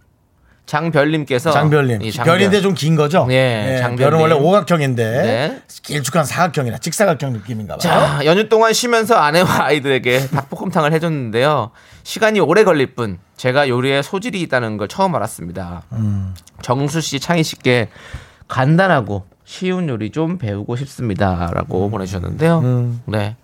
[0.66, 2.02] 장별님께서 장별님.
[2.02, 2.38] 이 장별.
[2.38, 3.26] 별인데 좀 긴 거죠?
[3.28, 3.98] 네, 장별님.
[3.98, 5.62] 별은 원래 오각형인데 네.
[5.84, 7.80] 길쭉한 사각형이나 직사각형 느낌인가 봐요.
[7.80, 11.72] 자, 연휴 동안 쉬면서 아내와 아이들에게 닭볶음탕을 해줬는데요.
[12.04, 15.84] 시간이 오래 걸릴 뿐 제가 요리에 소질이 있다는 걸 처음 알았습니다.
[15.94, 16.36] 음.
[16.62, 17.88] 정수 씨, 창희 씨께
[18.50, 22.62] 간단하고 쉬운 요리 좀 배우고 싶습니다라고 보내주셨는데요.
[23.06, 23.36] 네,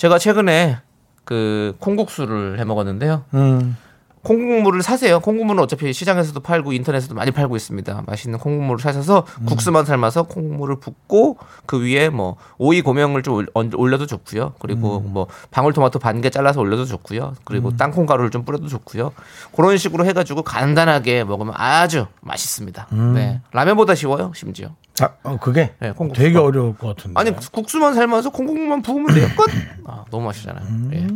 [0.00, 0.78] 제가 최근에
[1.24, 3.22] 그 콩국수를 해 먹었는데요.
[3.34, 3.76] 음.
[4.22, 5.18] 콩국물을 사세요.
[5.20, 8.04] 콩국물은 어차피 시장에서도 팔고 인터넷에서도 많이 팔고 있습니다.
[8.06, 9.46] 맛있는 콩국물을 사셔서 음.
[9.46, 14.54] 국수만 삶아서 콩국물을 붓고 그 위에 뭐 오이 고명을 좀 올- 올려도 좋고요.
[14.58, 15.12] 그리고 음.
[15.14, 17.34] 뭐 방울토마토 반 개 잘라서 올려도 좋고요.
[17.44, 19.12] 그리고 땅콩 가루를 좀 뿌려도 좋고요.
[19.56, 22.88] 그런 식으로 해가지고 간단하게 먹으면 아주 맛있습니다.
[22.92, 23.14] 음.
[23.14, 24.32] 네 라면보다 쉬워요.
[24.34, 24.68] 심지어.
[24.92, 26.22] 자, 어, 그게 네, 콩국수가.
[26.26, 27.18] 되게 어려울 것 같은데.
[27.18, 29.28] 아니 국수만 삶아서 콩국물만 부으면 돼요.
[29.34, 29.50] 끝.
[29.86, 30.66] 아 너무 맛있잖아요.
[30.92, 31.06] 예.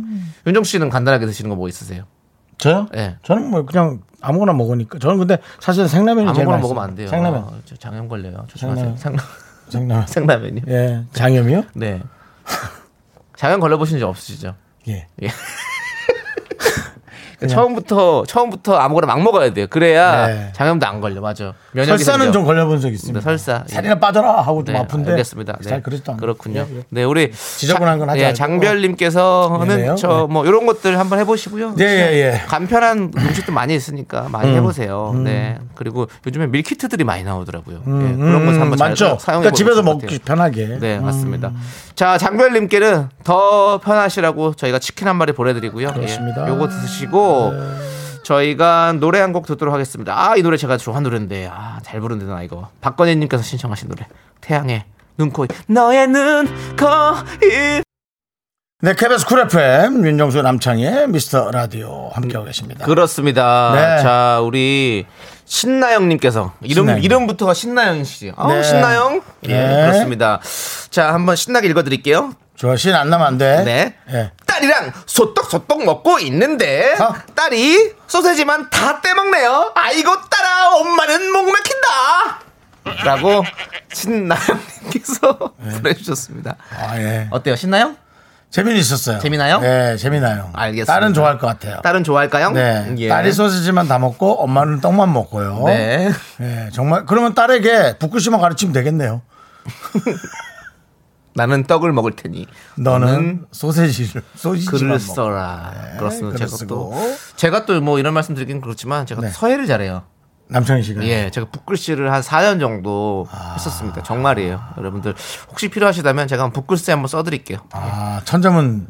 [0.47, 2.05] 윤정 씨는 간단하게 드시는 거 뭐 있으세요?
[2.57, 2.87] 저요?
[2.95, 3.17] 예.
[3.23, 4.99] 저는 뭐 그냥 아무거나 먹으니까.
[4.99, 6.61] 저는 근데 사실 생라면이 제일 아무거나 맛있어요.
[6.73, 7.07] 먹으면 안 돼요.
[7.07, 7.41] 생라면.
[7.43, 8.45] 아, 저 장염 걸려요.
[8.47, 8.95] 조심하세요.
[8.97, 9.25] 생라면.
[9.69, 10.07] 생라, 생라면.
[10.07, 10.61] 생라면요.
[10.67, 11.03] 예.
[11.13, 11.63] 장염이요?
[11.75, 12.01] 네.
[13.35, 14.55] 장염 걸려보신 적 없으시죠?
[14.87, 15.07] 예.
[17.47, 19.67] 처음부터 처음부터 아무거나 막 먹어야 돼요.
[19.69, 20.49] 그래야 네.
[20.53, 21.21] 장염도 안 걸려.
[21.21, 21.53] 맞아.
[21.73, 22.31] 면역이 설사는 생겨.
[22.31, 23.19] 좀 걸려본 적 있습니다.
[23.19, 23.63] 네, 설사.
[23.67, 25.11] 살이나 빠져라 하고 좀 네, 아픈데.
[25.11, 25.57] 알겠습니다.
[25.61, 25.69] 네.
[25.69, 26.21] 잘 그렇지도 않아요.
[26.21, 26.65] 그렇군요.
[26.71, 26.83] 예, 예.
[26.89, 28.35] 네, 우리 지저분한 건 하지 네, 않고.
[28.37, 29.95] 장별님께서는 미안해요.
[29.95, 30.33] 저 네.
[30.33, 31.75] 뭐 이런 것들 한번 해보시고요.
[31.79, 32.41] 예, 예, 예.
[32.47, 35.13] 간편한 음식도 많이 있으니까 많이 해보세요.
[35.23, 35.57] 네.
[35.75, 37.77] 그리고 요즘에 밀키트들이 많이 나오더라고요.
[37.77, 39.17] 예, 그런 거 한번 잘 맞죠?
[39.19, 40.19] 사용해 그러니까 집에서 것 먹기.
[40.19, 40.77] 편하게.
[40.79, 41.51] 네, 맞습니다.
[41.95, 45.93] 자, 장별님께는 더 편하시라고 저희가 치킨 한 마리 보내드리고요.
[45.93, 46.45] 그렇습니다.
[46.45, 47.24] 예, 요거 드시고
[48.23, 50.13] 저희가 노래 한 곡 듣도록 하겠습니다.
[50.17, 52.69] 아, 이 노래 제가 좋아하는 노래인데, 아, 잘 부른데 나 이거.
[52.81, 54.07] 박건희님께서 신청하신 노래.
[54.41, 54.83] 태양의
[55.17, 55.51] 눈, 코, 입.
[55.67, 56.45] 너의 눈,
[56.77, 56.85] 코,
[57.45, 57.83] 입.
[58.81, 62.85] 네, KBS 쿨 FM 윤정수 남창희의 미스터 라디오 함께하고 계십니다.
[62.85, 63.71] 그렇습니다.
[63.73, 64.03] 네.
[64.03, 65.05] 자, 우리
[65.45, 67.03] 신나영님께서 이름 신나영.
[67.03, 68.31] 이름부터가 신나영 씨.
[68.35, 68.61] 어, 네.
[68.63, 69.21] 신나영.
[69.47, 69.81] 예, 네.
[69.85, 70.39] 그렇습니다.
[70.89, 72.33] 자, 한번 신나게 읽어드릴게요.
[72.57, 73.63] 저신안 나면 안 돼.
[73.63, 73.95] 네.
[74.11, 74.31] 예.
[74.55, 77.13] 딸이랑 소떡소떡 먹고 있는데 어?
[77.35, 79.73] 딸이 소세지만 다 떼먹네요.
[79.75, 82.39] 아이고 딸아 엄마는 목 막힌다.
[83.03, 83.43] 라고
[83.91, 85.71] 신나영님께서 네.
[85.81, 86.55] 보내주셨습니다.
[86.77, 87.27] 아, 예.
[87.31, 87.55] 어때요?
[87.55, 87.97] 신나영?
[88.51, 89.19] 재미는 있었어요.
[89.19, 89.59] 재미나요?
[89.59, 90.51] 네, 재미나요.
[90.53, 90.93] 알겠습니다.
[90.93, 91.81] 딸은 좋아할 것 같아요.
[91.81, 92.51] 딸은 좋아할까요?
[92.51, 92.93] 네.
[92.99, 93.09] 예.
[93.09, 95.63] 딸이 소시지만 다 먹고 엄마는 떡만 먹고요.
[95.65, 96.11] 네.
[96.41, 99.21] 예, 정말 그러면 딸에게 북글씨만 가르치면 되겠네요.
[101.35, 104.99] 나는 떡을 먹을 테니 너는 소세지를 소시지만 글을.
[104.99, 105.73] 써라.
[105.99, 106.35] 그렇습니다.
[106.37, 106.67] 글을 제가 쓰고.
[106.67, 106.93] 또
[107.35, 109.29] 제가 또 뭐 이런 말씀 드리긴 그렇지만 제가 네.
[109.29, 110.03] 서예를 잘해요.
[110.47, 111.03] 남창희 씨가.
[111.03, 113.53] 예, 제가 붓글씨를 한 4년 정도 아.
[113.57, 114.03] 했었습니다.
[114.03, 114.61] 정말이에요.
[114.77, 115.13] 여러분들
[115.49, 117.59] 혹시 필요하시다면 제가 붓글씨 한번 써드릴게요.
[117.71, 118.87] 아, 천자문.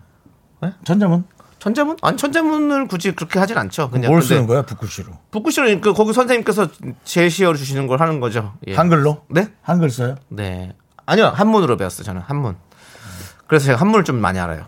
[0.61, 0.73] 네?
[0.83, 1.23] 천자문?
[1.59, 1.97] 천자문?
[2.03, 3.89] 아니 천자문을 굳이 그렇게 하진 않죠.
[3.89, 5.07] 그냥 뭘 쓰는 거야, 북글씨로?
[5.31, 6.67] 붓글씨를 그 거기 선생님께서
[7.05, 8.53] 제시어 주시는 걸 하는 거죠.
[8.67, 8.75] 예.
[8.75, 9.23] 한글로?
[9.29, 9.47] 네?
[9.63, 10.15] 한글 써요?
[10.29, 10.73] 네.
[11.05, 12.03] 아니요 한문으로 배웠어요.
[12.03, 12.55] 저는 한문.
[13.47, 14.65] 그래서 제가 한문을 좀 많이 알아요.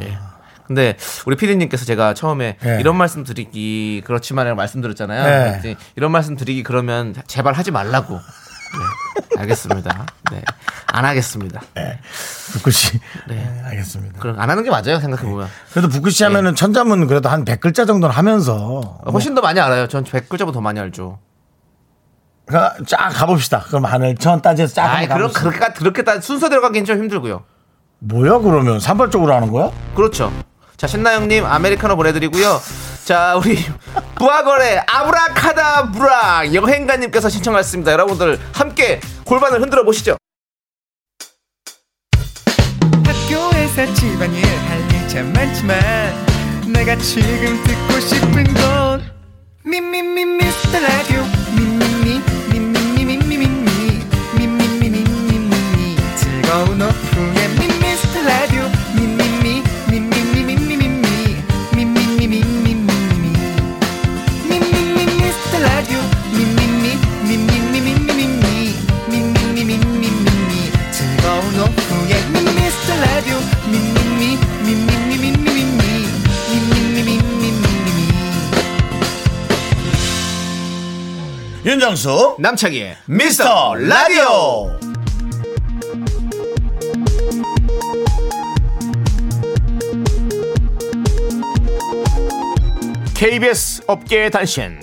[0.00, 0.18] 예.
[0.66, 2.80] 근데 우리 피디님께서 제가 처음에 네.
[2.80, 5.24] 이런 말씀 드리기 그렇지만 말씀드렸잖아요.
[5.24, 5.50] 네.
[5.50, 8.14] 그랬더니 이런 말씀 드리기 그러면 제발 하지 말라고.
[8.14, 9.40] 네.
[9.40, 10.06] 알겠습니다.
[10.32, 10.42] 네.
[10.88, 11.60] 안 하겠습니다.
[11.74, 12.00] 네.
[13.28, 14.18] 네, 알겠습니다.
[14.18, 14.98] 그럼 안 하는 게 맞아요.
[14.98, 15.48] 생각해 보면.
[15.70, 18.98] 그래도 북글씨 하면은 천자문 그래도 한 100글자 정도는 하면서.
[19.12, 19.86] 훨씬 더 많이 알아요.
[19.88, 21.18] 전 100글자보다 더 많이 알죠.
[22.46, 23.60] 가- 쫙 가봅시다.
[23.68, 25.50] 그럼 하늘 천 따지에서 쫙 아이, 한번 그럼 가봅시다.
[25.50, 27.44] 그렇게 그렇게 다 순서대로 가기는 좀 힘들고요.
[28.00, 29.70] 뭐야 그러면 산발적으로 하는 거야?
[29.94, 30.32] 그렇죠.
[30.76, 32.60] 자, 신나영님 아메리카노 보내드리고요.
[33.04, 33.56] 자, 우리
[34.16, 37.92] 부하거래 아브라카다브라 여행가님께서 신청하셨습니다.
[37.92, 40.16] 여러분들 함께 골반을 흔들어 보시죠.
[43.04, 45.78] 학교에서 집안일 할일참 많지만
[46.72, 49.02] 내가 지금 듣고 싶은 건
[49.64, 51.22] 미미미 미스터 라디오
[51.56, 51.95] 미미미
[56.56, 57.48] 즐거운 오후에
[57.82, 58.62] 미스터 라디오
[58.94, 63.24] 미미미 미미미 미미 미 미미미 미미미
[64.48, 65.98] 미미미 미스터 라디오
[66.32, 66.96] 미미미
[67.28, 68.74] 미미미 미미미
[69.06, 73.36] 미미미 미미미 즐거운 오후에 미스터 라디오
[73.70, 75.60] 미미미 미미미 미미미
[76.52, 77.66] 미미미 미미미
[81.66, 84.85] 윤정수 남창희의 미스터 라디오
[93.16, 94.78] KBS 업계의 단신.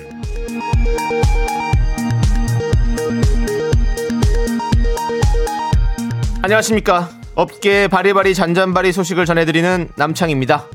[6.42, 7.12] 안녕하십니까.
[7.36, 10.66] 업계의 바리바리 잔잔바리 소식을 전해드리는 남창입니다.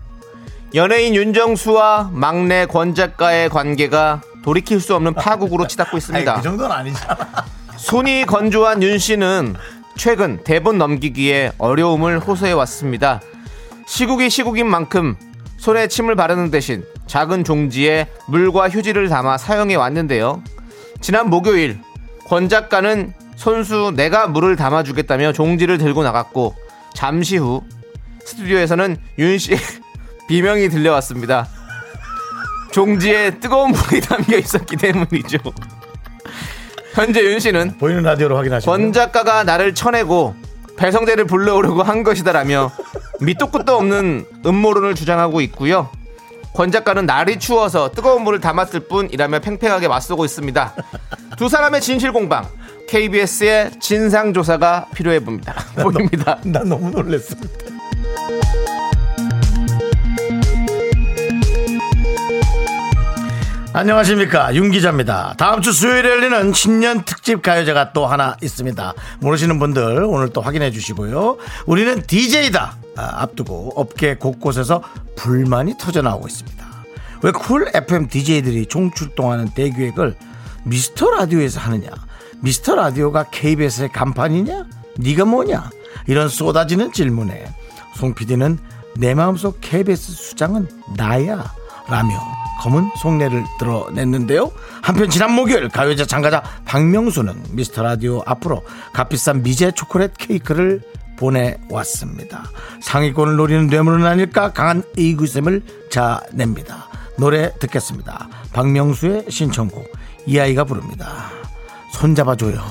[0.75, 6.35] 연예인 윤정수와 막내 권 작가의 관계가 돌이킬 수 없는 파국으로 치닫고 아니 있습니다.
[6.37, 7.17] 그 정도는 아니잖아
[7.77, 9.57] 손이 건조한 윤 씨는
[9.97, 13.21] 최근 대본 넘기기에 어려움을 호소해 왔습니다.
[13.89, 15.17] 시국이 시국인 만큼
[15.59, 20.43] 손에 침을 바르는 대신 작은 종지에 물과 휴지를 담아 사용해 왔는데요.
[21.01, 21.79] 지난 목요일
[22.27, 26.55] 권 작가는 손수 내가 물을 담아주겠다며 종지를 들고 나갔고
[26.95, 27.63] 잠시 후
[28.25, 29.59] 스튜디오에서는 윤 씨의
[30.29, 31.49] 비명이 들려왔습니다.
[32.73, 35.39] 종지에 뜨거운 불이 담겨 있었기 때문이죠.
[36.93, 40.35] 현재 윤 씨는 보이는 라디오로 확인하시면 권 작가가 나를 쳐내고
[40.77, 42.71] 배성재를 불러오려고 한 것이다라며
[43.21, 45.91] 밑도 끝도 없는 음모론을 주장하고 있고요.
[46.55, 50.75] 권 작가는 날이 추워서 뜨거운 물을 담았을 뿐이라며 팽팽하게 맞서고 있습니다.
[51.37, 52.47] 두 사람의 진실 공방
[52.89, 55.55] KBS의 진상 조사가 필요해 봅니다.
[55.81, 56.39] 보입니다.
[56.43, 57.37] 난 너무 놀랐어.
[63.79, 65.35] 안녕하십니까 윤 기자입니다.
[65.39, 68.93] 다음 주 수요일에 열리는 신년 특집 가요제가 또 하나 있습니다.
[69.21, 71.37] 모르시는 분들 오늘 또 확인해 주시고요.
[71.65, 74.83] 우리는 DJ다 앞두고 업계 곳곳에서
[75.15, 76.67] 불만이 터져 나오고 있습니다.
[77.23, 80.17] 왜 쿨 FM DJ들이 총출동하는 대기획을
[80.65, 81.89] 미스터 라디오에서 하느냐?
[82.41, 84.65] 미스터 라디오가 KBS의 간판이냐?
[84.97, 85.71] 네가 뭐냐?
[86.09, 87.47] 이런 쏟아지는 질문에
[87.95, 88.59] 송 PD는
[88.97, 91.55] 내 마음속 KBS 수장은 나야
[91.89, 94.51] 라며 검은 속내를 드러냈는데요.
[94.83, 100.83] 한편 지난 목요일 가요제 참가자 박명수는 미스터 라디오 앞으로 값비싼 미제 초콜릿 케이크를
[101.17, 102.45] 보내왔습니다.
[102.81, 106.89] 상위권을 노리는 뇌물은 아닐까 강한 의구심을 자냅니다.
[107.19, 108.29] 노래 듣겠습니다.
[108.53, 109.91] 박명수의 신청곡
[110.27, 111.31] 이 아이가 부릅니다.
[111.93, 112.63] 손잡아줘요.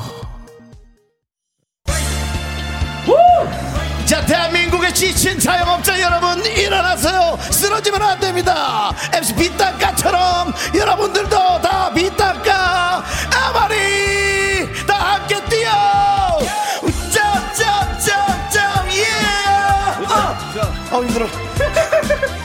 [4.97, 15.35] 지친 자영업자 여러분 일어나세요 쓰러지면 안 됩니다 MC 비딱가처럼 여러분들도 다 비딱가 아마리 다 함께
[15.51, 15.69] 뛰어
[17.11, 19.05] 짭짭짭짭 예
[20.03, 21.27] 어, 어 힘들어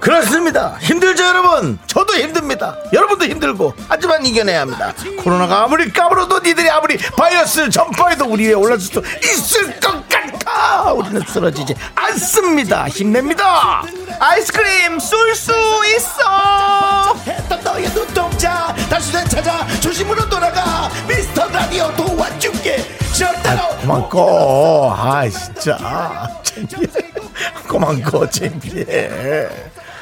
[0.00, 0.78] 그렇습니다.
[0.80, 1.78] 힘들죠, 여러분?
[1.86, 2.74] 저도 힘듭니다.
[2.92, 3.74] 여러분도 힘들고.
[3.86, 4.94] 하지만 이겨내야 합니다.
[5.22, 10.09] 코로나가 아무리 까불어도 니들이 아무리 바이러스를 전파해도 우리 위에 올라설 수 있을 것같
[10.54, 10.92] 아.
[10.92, 12.88] 우리는 쓰러지지 않습니다.
[12.88, 13.82] 힘냅니다.
[14.18, 15.52] 아이스크림 쏠 수
[15.96, 17.14] 있어.
[17.26, 24.94] 했던 너의 눈동자 다시 되찾아 조심으로 돌아가 미스터 라디오 도와줄게 절대로 그만 꺼.
[24.96, 25.76] 아, 진짜.
[26.42, 26.86] 창피해.
[27.68, 29.48] 그만 꺼, 창피해.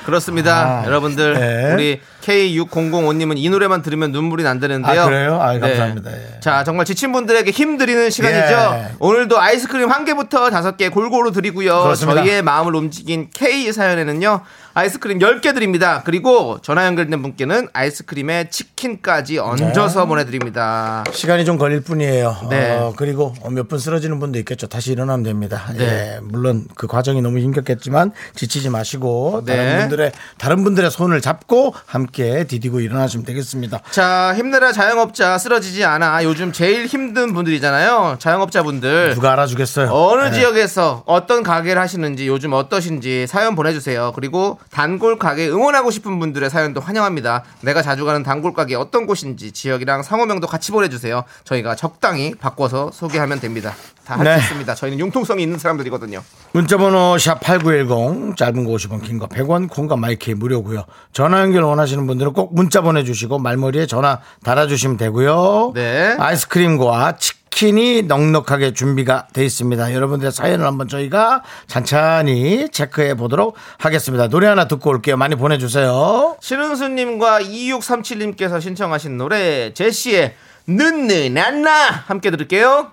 [0.04, 0.80] 그렇습니다.
[0.80, 1.72] 아, 여러분들 네.
[1.74, 5.00] 우리 K6005님은 이 노래만 들으면 눈물이 난다는데요.
[5.00, 5.40] 아, 그래요?
[5.40, 5.60] 아, 네.
[5.60, 6.12] 감사합니다.
[6.12, 6.40] 예.
[6.40, 8.54] 자, 정말 지친 분들에게 힘 드리는 시간이죠.
[8.54, 8.92] 예.
[8.98, 11.82] 오늘도 아이스크림 한 개부터 다섯 개 골고루 드리고요.
[11.82, 12.20] 그렇습니다.
[12.22, 14.42] 저희의 마음을 움직인 K 사연에는요.
[14.82, 16.02] 아이스크림 10개 드립니다.
[16.04, 21.02] 그리고 전화 연결된 분께는 아이스크림에 치킨까지 얹어서 보내드립니다.
[21.10, 22.46] 시간이 좀 걸릴 뿐이에요.
[22.48, 22.76] 네.
[22.76, 24.68] 어, 그리고 몇 분 쓰러지는 분도 있겠죠.
[24.68, 25.64] 다시 일어나면 됩니다.
[25.76, 25.84] 네.
[26.14, 29.56] 예, 물론 그 과정이 너무 힘겹겠지만 지치지 마시고 네.
[29.56, 33.80] 다른 분들의 다른 분들의 손을 잡고 함께 디디고 일어나시면 되겠습니다.
[33.90, 36.22] 자, 힘내라 자영업자 쓰러지지 않아.
[36.22, 38.16] 요즘 제일 힘든 분들이잖아요.
[38.20, 39.14] 자영업자분들.
[39.16, 39.90] 누가 알아주겠어요?
[39.90, 40.30] 어느 예.
[40.30, 44.12] 지역에서 어떤 가게를 하시는지 요즘 어떠신지 사연 보내주세요.
[44.14, 47.44] 그리고 단골 가게 응원하고 싶은 분들의 사연도 환영합니다.
[47.62, 51.24] 내가 자주 가는 단골 가게 어떤 곳인지 지역이랑 상호명도 같이 보내주세요.
[51.44, 53.74] 저희가 적당히 바꿔서 소개하면 됩니다.
[54.04, 54.36] 다 네.
[54.38, 54.74] 있습니다.
[54.74, 56.22] 저희는 융통성이 있는 사람들이거든요.
[56.52, 60.84] 문자번호 샵8910 짧은 거 50원 긴 거 100원 콩과 마이크 무료고요.
[61.12, 65.72] 전화 연결 원하시는 분들은 꼭 문자 보내주시고 말머리에 전화 달아주시면 되고요.
[65.74, 66.16] 네.
[66.18, 69.92] 아이스크림과 치킨 이 넉넉하게 준비가 돼 있습니다.
[69.92, 74.28] 여러분들의 사연을 한번 저희가 찬찬히 체크해 보도록 하겠습니다.
[74.28, 75.16] 노래 하나 듣고 올게요.
[75.16, 76.36] 많이 보내주세요.
[76.40, 80.34] 신은수님과 2637님께서 신청하신 노래 제시의
[80.68, 81.70] 는는안나
[82.06, 82.92] 함께 들을게요.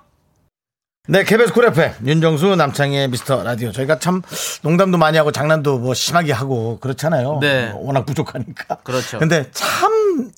[1.07, 4.23] 네, KBS 쿨 FM 윤정수 남창희의 미스터 라디오 저희가 참
[4.63, 7.37] 농담도 많이 하고 장난도 뭐 심하게 하고 그렇잖아요.
[7.41, 7.69] 네.
[7.69, 8.77] 뭐 워낙 부족하니까.
[8.83, 9.19] 그렇죠.
[9.19, 10.31] 근데 참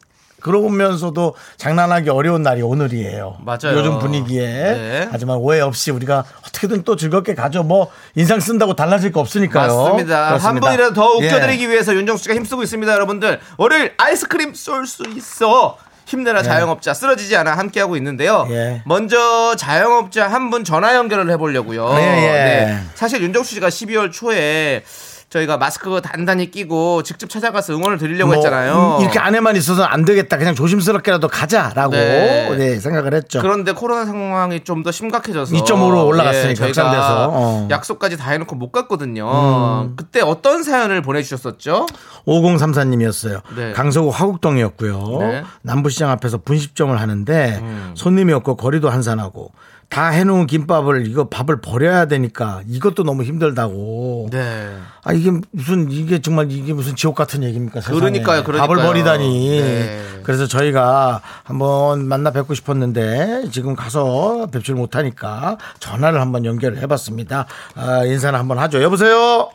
[0.48, 3.38] 그러면서도 장난하기 어려운 날이 오늘이에요.
[3.42, 3.78] 맞아요.
[3.78, 4.46] 요즘 분위기에.
[4.48, 5.08] 네.
[5.12, 7.64] 하지만 오해 없이 우리가 어떻게든 또 즐겁게 가죠.
[7.64, 9.68] 뭐 인상 쓴다고 달라질 거 없으니까요.
[9.68, 10.22] 맞습니다.
[10.24, 10.66] 한 그렇습니다.
[10.68, 11.28] 번이라도 더 예.
[11.28, 13.40] 웃겨드리기 위해서 윤정수 씨가 힘쓰고 있습니다, 여러분들.
[13.58, 15.78] 월요일 아이스크림 쏠 수 있어.
[16.06, 18.48] 힘내라 자영업자 쓰러지지 않아 함께하고 있는데요.
[18.50, 18.82] 예.
[18.86, 21.94] 먼저 자영업자 한 분 전화 연결을 해보려고요.
[21.96, 22.78] 네, 예.
[22.96, 24.84] 사실 윤정수 씨가 12월 초에
[25.30, 28.98] 저희가 마스크 단단히 끼고 직접 찾아가서 응원을 드리려고 뭐, 했잖아요.
[29.00, 30.38] 음, 이렇게 안에만 있어서 안 되겠다.
[30.38, 32.56] 그냥 조심스럽게라도 가자라고 네.
[32.58, 33.42] 네, 생각을 했죠.
[33.42, 37.28] 그런데 코로나 상황이 좀 더 심각해져서 2.5로 올라갔으니까, 예, 저희가.
[37.28, 37.64] 어.
[37.66, 37.70] 음.
[37.70, 39.90] 약속까지 다 해놓고 못 갔거든요.
[39.98, 41.88] 그때 어떤 사연을 보내주셨었죠?
[42.26, 43.42] 5034님이었어요.
[43.56, 43.74] 네.
[43.74, 45.18] 강서구 화곡동이었고요.
[45.20, 45.44] 네.
[45.64, 47.92] 남부시장 앞에서 분식점을 하는데 음.
[47.96, 49.52] 손님이 없고 거리도 한산하고
[49.90, 54.30] 다 해놓은 김밥을 이거 밥을 버려야 되니까 이것도 너무 힘들다고.
[54.32, 54.70] 네.
[55.04, 57.80] 아 이게 무슨 이게 정말 이게 무슨 지옥 같은 얘기입니까?
[57.80, 57.98] 세상에.
[57.98, 58.68] 그러니까요, 그러니까요.
[58.68, 59.62] 밥을 버리다니.
[59.62, 60.00] 네.
[60.24, 67.46] 그래서 저희가 한번 만나 뵙고 싶었는데 지금 가서 뵙질 못하니까 전화를 한번 연결을 해봤습니다.
[67.76, 68.84] 아, 인사를 한번 하죠.
[68.84, 69.50] 여보세요.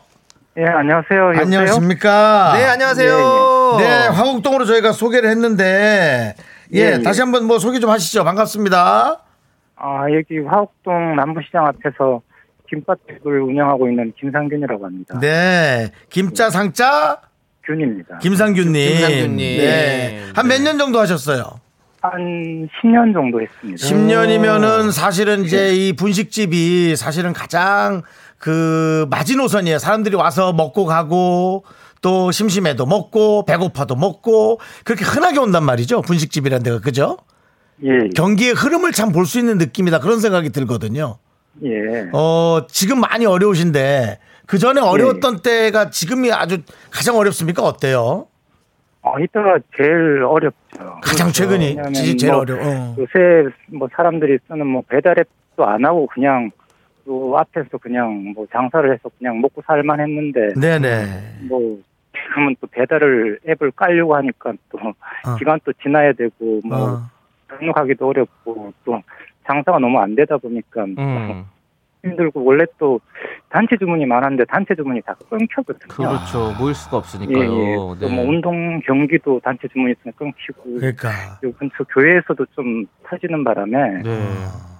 [0.57, 1.19] 예, 안녕하세요.
[1.35, 1.41] 여보세요?
[1.43, 2.53] 안녕하십니까?
[2.55, 3.75] 네, 안녕하세요.
[3.79, 6.35] 네, 화곡동으로 저희가 소개를 했는데
[6.73, 7.01] 예, 예, 예.
[7.03, 8.23] 다시 한번 뭐 소개 좀 하시죠.
[8.23, 9.19] 반갑습니다.
[9.85, 12.21] 아, 여기 화곡동 남부시장 앞에서
[12.69, 15.19] 김밥집을 운영하고 있는 김상균이라고 합니다.
[15.19, 17.19] 네, 김자 상자
[17.65, 18.17] 균입니다.
[18.19, 18.73] 김상균님.
[18.73, 19.37] 김상균님.
[19.37, 21.59] 네, 한 몇 년 정도 하셨어요?
[22.01, 23.77] 한 10년 정도 했습니다.
[23.85, 28.01] 10년이면은 사실은 이제 이 분식집이 사실은 가장
[28.37, 29.77] 그 마지노선이에요.
[29.79, 31.63] 사람들이 와서 먹고 가고
[32.01, 36.01] 또 심심해도 먹고 배고파도 먹고 그렇게 흔하게 온단 말이죠.
[36.01, 37.17] 분식집이라는 데가 그죠?
[37.81, 41.17] 예, 경기의 흐름을 참 볼 수 있는 느낌이다 그런 생각이 들거든요.
[41.63, 42.09] 예.
[42.13, 46.59] 어, 지금 많이 어려우신데 그 전에 어려웠던 때가 지금이 아주
[46.91, 47.63] 가장 어렵습니까?
[47.63, 48.27] 어때요?
[49.01, 50.55] 어, 이때가 제일 어렵죠.
[51.01, 51.31] 가장 그렇죠.
[51.31, 52.59] 최근이 제일, 뭐 어려워.
[52.63, 52.95] 어.
[52.99, 56.51] 요새 뭐 사람들이 쓰는 뭐 배달 앱도 안 하고 그냥
[57.09, 61.39] 요 앞에서 그냥 뭐 장사를 해서 그냥 먹고 살만 했는데 네네.
[61.49, 61.77] 뭐
[62.15, 65.35] 지금은 또 배달을 앱을 깔려고 하니까 또 어.
[65.37, 67.01] 기간도 지나야 되고 뭐 어.
[67.59, 69.01] 등록하기도 어렵고 또
[69.47, 71.45] 장사가 너무 안 되다 보니까 음,
[72.03, 72.99] 힘들고 원래 또
[73.49, 75.87] 단체 주문이 많았는데 단체 주문이 다 끊겼거든요.
[75.87, 76.53] 그렇죠.
[76.59, 77.41] 모일 수가 예, 없으니까요.
[77.41, 77.99] 예.
[77.99, 78.15] 네.
[78.15, 81.09] 또뭐 운동 경기도 단체 주문이 있으면 끊기고 그러니까.
[81.43, 84.35] 요 근처 교회에서도 좀 터지는 바람에 네.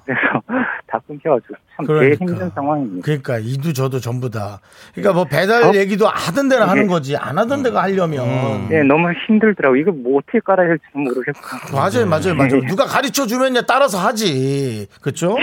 [0.05, 0.21] 그래서
[0.87, 2.15] 다 끊겨가지고 참 그러니까.
[2.17, 3.03] 제일 힘든 상황입니다.
[3.03, 4.59] 그러니까 이도 저도 전부 다.
[4.93, 8.67] 그러니까 뭐 배달 얘기도 하던 데는 하는 거지 안 하던 데가 하려면.
[8.71, 9.75] 예, 너무 힘들더라고.
[9.75, 11.39] 이거 뭐 어떻게 깔아야 할지 모르겠고.
[11.73, 12.61] 맞아요, 맞아요, 맞아요.
[12.67, 14.87] 누가 가르쳐 주면 따라서 하지.
[15.01, 15.35] 그렇죠?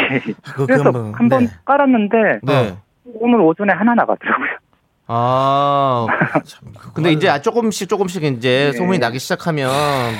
[0.54, 1.50] 그, 그래서 그건 뭐, 한번 네.
[1.64, 2.76] 깔았는데 네.
[3.14, 4.48] 오늘 오전에 하나 나가더라고요.
[5.12, 6.06] 아.
[6.94, 8.72] 근데 이제 아, 조금씩 조금씩 이제 네.
[8.72, 9.70] 소문이 나기 시작하면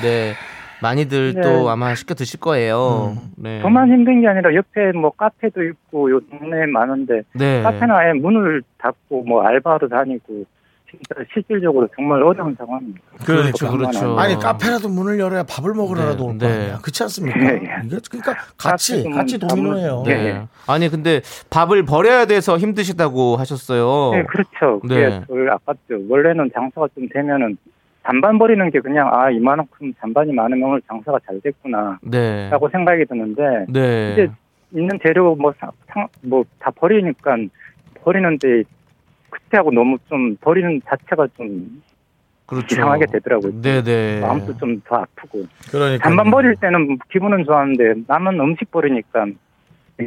[0.02, 0.34] 네.
[0.82, 1.40] 많이들 네.
[1.40, 3.16] 또 아마 시켜 드실 거예요.
[3.36, 3.60] 네.
[3.62, 7.62] 저만 힘든 게 아니라 옆에 뭐 카페도 있고 요 동네에 많은데 네.
[7.62, 10.44] 카페는 아예 문을 닫고 뭐 알바하러 다니고
[10.90, 13.00] 진짜 실질적으로 정말 어려운 상황입니다.
[13.24, 14.18] 그렇죠, 그렇죠.
[14.18, 16.52] 아니 카페라도 문을 열어야 밥을 먹으러라도 네, 올거 네.
[16.52, 16.78] 아니야.
[16.78, 17.38] 그렇지 않습니까?
[17.38, 17.60] 네.
[18.10, 20.02] 그러니까 같이 같이 문 도미노예요.
[20.04, 20.32] 네.
[20.32, 20.42] 네.
[20.66, 21.20] 아니 근데
[21.50, 24.16] 밥을 버려야 돼서 힘드시다고 하셨어요.
[24.16, 24.80] 네, 그렇죠.
[24.80, 25.20] 그게 네.
[25.28, 26.00] 덜 아깝죠.
[26.08, 27.56] 원래는 장사가 좀 되면은
[28.04, 32.50] 잔반 버리는 게 그냥 아 이만큼 잔반이 많으면 오늘 장사가 잘 됐구나라고 네.
[32.72, 34.12] 생각이 드는데 네.
[34.12, 34.30] 이제
[34.72, 37.36] 있는 재료 뭐뭐다 버리니까
[38.02, 38.62] 버리는데
[39.30, 41.82] 그때하고 너무 좀 버리는 자체가 좀
[42.46, 42.74] 그렇죠.
[42.74, 43.60] 이상하게 되더라고요.
[43.60, 44.20] 네네.
[44.20, 49.26] 마음도 좀 더 아프고 그러니까 잔반 버릴 때는 기분은 좋았는데 남은 음식 버리니까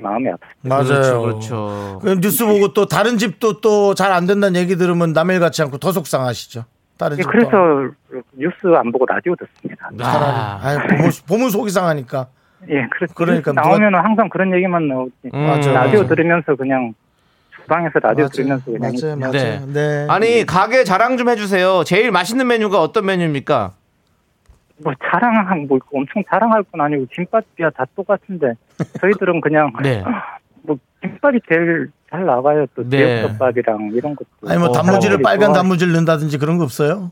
[0.02, 0.48] 마음이 아프죠.
[0.64, 0.84] 맞아요.
[1.22, 1.22] 그렇죠.
[1.22, 2.00] 그렇죠.
[2.02, 5.78] 그 뉴스 보고 또 다른 집도 또 잘 안 된다는 얘기 들으면 남일 같지 않고
[5.78, 6.66] 더 속상하시죠.
[6.98, 7.32] 다른 예, 집도.
[7.32, 7.94] 그래서
[8.34, 9.90] 뉴스 안 보고 라디오 듣습니다.
[10.02, 10.60] 아.
[10.64, 12.28] 아유, 보면, 보면 속이 상하니까.
[12.70, 15.14] 예, 그래서 그러니까 뉴스 나오면은 항상 그런 얘기만 나오지.
[15.34, 15.40] 음.
[15.40, 15.74] 맞아요.
[15.74, 16.08] 라디오 맞아요.
[16.08, 16.94] 들으면서 그냥
[17.56, 18.30] 주방에서 라디오 맞아요.
[18.30, 19.66] 들으면서 그냥 맞아요, 맞아요.
[19.68, 19.74] 네.
[19.74, 20.08] 네.
[20.10, 21.84] 아니 가게 자랑 좀 해주세요.
[21.86, 23.74] 제일 맛있는 메뉴가 어떤 메뉴입니까?
[24.84, 28.54] 뭐 자랑한 뭐 엄청 자랑할 건 아니고 김밥이야 다 똑같은데
[29.02, 30.04] 저희들은 그냥 네.
[30.64, 32.66] 뭐 김밥이 제일 잘 나가요.
[32.76, 32.98] 또 네.
[32.98, 34.28] 제육 덮밥이랑 이런 것도.
[34.50, 37.12] 아니 뭐 어, 단무지를 빨간 좋아하시고 단무지를 넣는다든지 그런 거 없어요?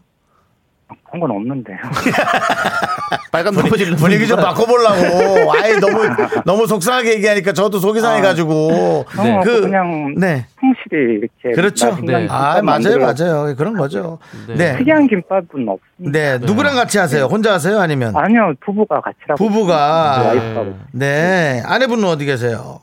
[1.08, 1.78] 그런 건 없는데요.
[3.32, 5.54] 빨간 단무지를 분위기 좀 바꿔보려고.
[5.54, 6.02] 아예 너무
[6.46, 9.06] 너무 속상하게 얘기하니까 저도 속이 상해가지고.
[9.24, 9.38] 네.
[9.38, 10.46] 어, 그 그냥 네.
[10.60, 11.98] 성실히 이렇게 그렇죠.
[12.06, 12.28] 네.
[12.30, 13.56] 아 맞아요, 맞아요.
[13.56, 14.20] 그런 거죠.
[14.48, 14.56] 네.
[14.56, 14.78] 네.
[14.78, 15.80] 특이한 김밥은 없습니다.
[15.98, 16.38] 네.
[16.40, 17.26] 누구랑 같이 하세요?
[17.26, 17.80] 혼자 하세요?
[17.80, 20.24] 아니면 아니요, 부부가 같이 하고 부부가.
[20.28, 20.76] 와이프하고.
[20.92, 21.62] 네.
[21.66, 22.80] 아내분은 어디 계세요?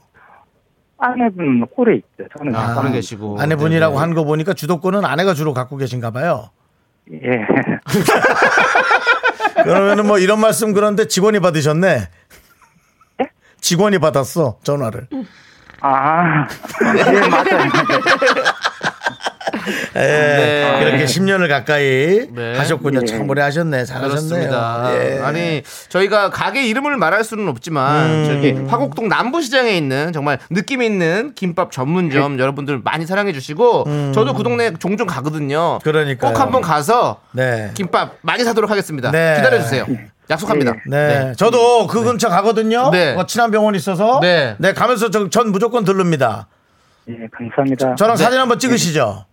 [0.99, 2.25] 아내분 홀에 있죠.
[2.37, 3.41] 저는 아, 그러 계시고.
[3.41, 4.01] 아내분이라고 네네.
[4.01, 6.51] 한거 보니까 주도권은 아내가 주로 갖고 계신가 봐요.
[7.13, 7.19] 예.
[9.63, 12.09] 그러면은 뭐 이런 말씀 그런데 직원이 받으셨네.
[13.23, 13.27] 예?
[13.61, 15.09] 직원이 받았어 전화를.
[15.81, 16.47] 아,
[16.97, 17.71] 예, 맞아요.
[19.97, 20.81] 예, 네.
[20.85, 22.57] 그렇게 10년을 가까이 네.
[22.57, 23.01] 하셨군요.
[23.03, 23.07] 예.
[23.07, 23.85] 참 오래 하셨네.
[23.85, 24.11] 잘하셨네요.
[24.11, 24.91] 그렇습니다.
[24.95, 25.21] 예.
[25.23, 28.27] 아니 저희가 가게 이름을 말할 수는 없지만 음.
[28.27, 32.43] 저기 화곡동 남부시장에 있는 정말 느낌 있는 김밥 전문점 네.
[32.43, 35.77] 여러분들 많이 사랑해 주시고 저도 그 동네 종종 가거든요.
[35.77, 35.79] 음.
[35.83, 36.33] 그러니까요.
[36.33, 37.71] 꼭 한번 가서 네.
[37.75, 39.11] 김밥 많이 사도록 하겠습니다.
[39.11, 39.37] 네.
[39.37, 39.87] 기다려 주세요.
[40.31, 40.75] 약속합니다.
[40.87, 41.33] 네.
[41.37, 42.91] 저도 그 근처 가거든요.
[42.91, 43.15] 네.
[43.15, 44.21] 어, 친한 병원 있어서.
[44.21, 44.57] 네.
[44.59, 44.73] 네.
[44.75, 46.49] 가면서 저, 전 무조건 들릅니다.
[47.09, 47.95] 예, 감사합니다.
[47.95, 48.23] 저랑 네.
[48.23, 49.25] 사진 한번 찍으시죠.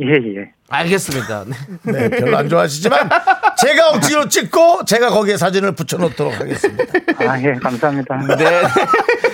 [0.00, 0.06] 예,
[0.40, 0.50] 예.
[0.68, 1.44] 알겠습니다.
[1.46, 1.92] 네.
[1.92, 3.10] 네, 별로 안 좋아하시지만
[3.58, 6.84] 제가 억지로 찍고 제가 거기에 사진을 붙여놓도록 하겠습니다.
[7.28, 8.16] 아, 예, 감사합니다.
[8.36, 8.62] 네.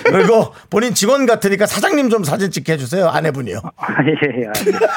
[0.05, 3.07] 그리고 본인 직원 같으니까 사장님 좀 사진 찍게 해주세요.
[3.07, 3.61] 아내분이요.
[3.77, 4.47] 아, 예, 예.
[4.47, 4.87] 알겠습니다.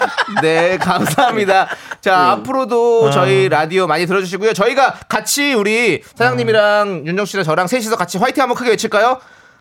[0.42, 1.68] 네, 감사합니다.
[2.00, 2.30] 자, 아.
[2.32, 4.54] 앞으로도 저희 라디오 많이 들어주시고요.
[4.54, 9.20] 저희가 같이 우리 사장님이랑 윤정 씨랑 저랑 셋이서 같이 화이팅 한번 크게 외칠까요?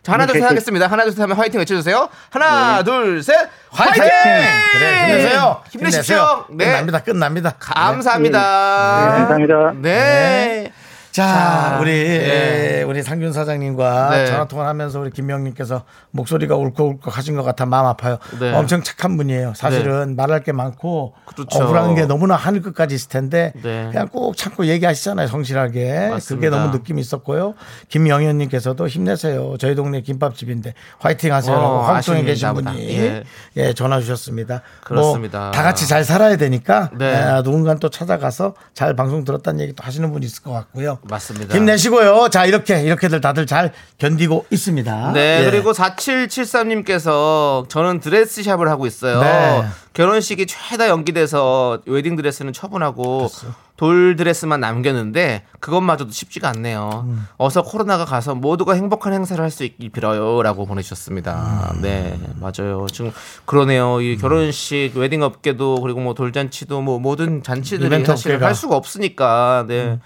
[0.10, 0.88] 자, 하나, 둘, 셋 하겠습니다.
[0.88, 2.10] 하나, 둘, 셋 하면 화이팅 외쳐주세요.
[2.32, 4.04] 하나, 둘, 셋, 화이팅!
[4.04, 4.50] 네.
[4.74, 5.62] 그래, 힘내세요.
[5.70, 6.16] 힘내십시오.
[6.16, 6.46] 힘내세요.
[6.50, 6.66] 네.
[6.66, 7.00] 끝납니다.
[7.00, 7.54] 끝납니다.
[7.60, 8.40] 감사합니다.
[8.40, 9.74] 네, 감사합니다.
[9.82, 10.74] 네.
[11.20, 12.80] 자, 자, 우리 네.
[12.80, 14.26] 에, 우리 상균 사장님과 네.
[14.28, 18.18] 전화 통화를 하면서 우리 김명님께서 목소리가 울컥울컥 하신 것 같아 마음 아파요.
[18.40, 18.54] 네.
[18.54, 19.54] 엄청 착한 분이에요.
[19.56, 21.64] 사실은 말할 게 많고 그렇죠.
[21.64, 23.90] 억울한 게 너무나 하늘 끝까지 있을 텐데 네.
[23.92, 25.28] 그냥 꼭 참고 얘기하시잖아요.
[25.28, 26.10] 성실하게.
[26.10, 26.36] 맞습니다.
[26.36, 27.56] 그게 너무 느낌이 있었고요.
[27.90, 29.58] 김영현님께서도 힘내세요.
[29.60, 32.54] 저희 동네 김밥집인데 화이팅 하세요라고 어, 황송에 계신.
[32.54, 33.24] 분이 예.
[33.58, 33.74] 예.
[33.74, 34.62] 전화 주셨습니다.
[34.84, 35.40] 그렇습니다.
[35.40, 37.06] 뭐 다 같이 잘 살아야 되니까 네.
[37.38, 41.00] 예, 누군가 또 찾아가서 잘 방송 들었다는 얘기 또 하시는 분이 있을 것 같고요.
[41.10, 41.56] 맞습니다.
[41.56, 42.30] 힘내시고요.
[42.30, 45.12] 자, 이렇게, 이렇게들 다들 잘 견디고 있습니다.
[45.14, 45.50] 네, 예.
[45.50, 49.22] 그리고 4773님께서 저는 드레스샵을 하고 있어요.
[49.22, 49.64] 네.
[49.94, 53.28] 결혼식이 최다 연기돼서 웨딩 드레스는 처분하고
[53.76, 57.06] 돌 드레스만 남겼는데 그것마저도 쉽지가 않네요.
[57.08, 57.28] 음.
[57.38, 61.72] 어서 코로나가 가서 모두가 행복한 행사를 할 수 있길 빌어요라고 보내주셨습니다.
[61.76, 61.82] 음.
[61.82, 62.86] 네, 맞아요.
[62.92, 63.12] 지금
[63.46, 64.00] 그러네요.
[64.02, 68.36] 이 결혼식 웨딩 업계도 그리고 뭐 돌잔치도 뭐 모든 잔치들이 사실.
[68.36, 68.44] 음.
[68.44, 70.00] 할 수가 없으니까 네.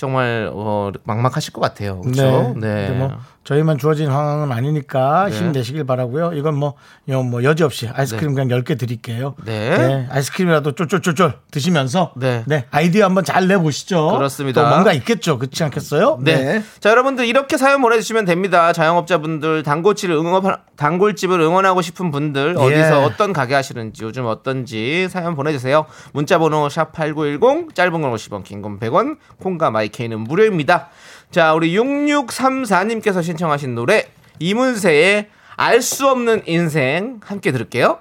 [0.00, 2.00] 정말 어, 막막하실 것 같아요.
[2.00, 2.54] 그렇죠?
[2.56, 2.86] 네.
[2.86, 5.36] 근데 뭐 저희만 주어진 상황은 아니니까 네.
[5.38, 6.32] 힘내시길 바라고요.
[6.34, 6.74] 이건 뭐,
[7.08, 9.34] 요뭐 여지없이 아이스크림 그냥 10개 드릴게요.
[9.44, 10.06] 네.
[10.10, 12.44] 아이스크림이라도 쫄쫄쫄쫄 드시면서 네.
[12.70, 14.10] 아이디어 한번 잘 내보시죠.
[14.12, 14.62] 그렇습니다.
[14.62, 15.38] 또 뭔가 있겠죠.
[15.38, 16.18] 그렇지 않겠어요?
[16.22, 16.62] 네.
[16.80, 18.72] 자, 여러분들 이렇게 사연 보내주시면 됩니다.
[18.74, 22.62] 자영업자분들, 단골집을 응원, 단골집을 응원하고 싶은 분들, 예.
[22.62, 25.86] 어디서 어떤 가게 하시는지, 요즘 어떤지 사연 보내주세요.
[26.12, 30.88] 문자번호 샵8910, 짧은 건 50원, 긴 건 100원, 콩과 마이케이는 무료입니다.
[31.30, 34.06] 자, 우리 6634님께서 신청하신 노래,
[34.40, 38.00] 이문세의 알 수 없는 인생, 함께 들을게요.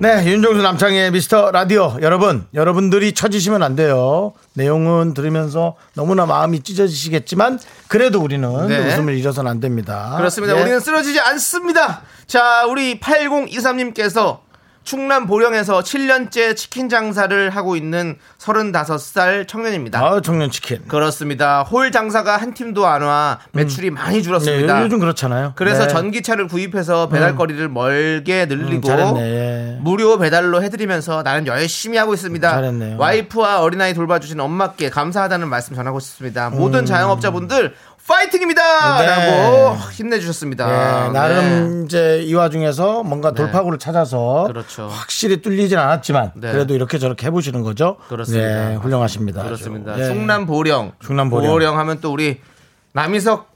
[0.00, 4.32] 네, 윤종수 남창의 미스터 라디오 여러분, 여러분들이 처지시면 안 돼요.
[4.54, 8.78] 내용은 들으면서 너무나 마음이 찢어지시겠지만 그래도 우리는 네.
[8.88, 10.14] 웃음을 잃어서는 안 됩니다.
[10.16, 10.56] 그렇습니다.
[10.56, 10.62] 예.
[10.62, 12.02] 우리는 쓰러지지 않습니다.
[12.26, 14.38] 자, 우리 8023님께서
[14.90, 20.00] 충남 보령에서 7년째 치킨 장사를 하고 있는 35살 청년입니다.
[20.00, 20.82] 아, 청년 치킨.
[20.88, 21.62] 그렇습니다.
[21.62, 24.82] 홀 장사가 한 팀도 안 와 매출이 많이 네, 줄었습니다.
[24.82, 25.52] 요즘 그렇잖아요.
[25.54, 25.88] 그래서 네.
[25.88, 29.78] 전기차를 구입해서 배달 거리를 멀게 늘리고 음.
[29.82, 32.50] 무료 배달로 해드리면서 나는 열심히 하고 있습니다.
[32.50, 32.98] 잘했네요.
[32.98, 36.48] 와이프와 어린아이 돌봐주신 엄마께 감사하다는 말씀 전하고 싶습니다.
[36.48, 36.56] 음.
[36.56, 37.74] 모든 자영업자분들
[38.10, 39.00] 파이팅입니다!
[39.00, 39.06] 네.
[39.06, 41.06] 라고 힘내주셨습니다.
[41.06, 41.84] 예, 나름 네.
[41.84, 44.88] 이제 이 와중에서 뭔가 돌파구를 찾아서 그렇죠.
[44.88, 46.50] 확실히 뚫리진 않았지만 네.
[46.50, 47.98] 그래도 이렇게 저렇게 해보시는 거죠.
[48.08, 48.68] 그렇습니다.
[48.70, 49.44] 네, 훌륭하십니다.
[49.44, 49.96] 그렇습니다.
[49.98, 50.06] 예.
[50.06, 50.92] 충남 보령.
[50.98, 51.78] 충남 보령.
[51.78, 52.40] 하면 또 우리
[52.94, 53.48] 남희석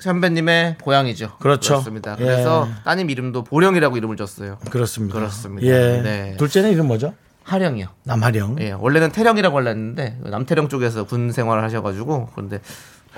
[0.00, 1.38] 선배님의 고향이죠.
[1.38, 1.74] 그렇죠.
[1.74, 2.16] 그렇습니다.
[2.20, 2.24] 예.
[2.24, 4.58] 그래서 따님 이름도 보령이라고 이름을 줬어요.
[4.70, 5.18] 그렇습니다.
[5.18, 5.66] 그렇습니다.
[5.66, 6.02] 예.
[6.02, 6.36] 네.
[6.38, 7.14] 둘째는 이름 뭐죠?
[7.44, 7.86] 하령이요.
[8.04, 8.56] 남하령.
[8.60, 12.60] 예, 원래는 태령이라고 하려는데 남태령 쪽에서 군 생활을 하셔가지고 그런데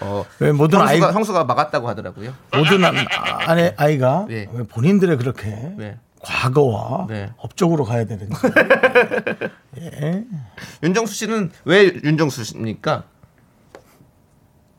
[0.02, 2.32] 어 왜 모든 형수가, 아이 형수가 막았다고 하더라고요.
[2.56, 2.92] 모든 아-
[3.46, 4.48] 아내 아이가 예.
[4.52, 5.98] 왜 본인들의 그렇게 네.
[6.22, 7.30] 과거와 네.
[7.38, 8.34] 업적으로 가야 되는지.
[9.80, 10.24] 예.
[10.82, 13.04] 윤정수 씨는 왜 윤정수입니까?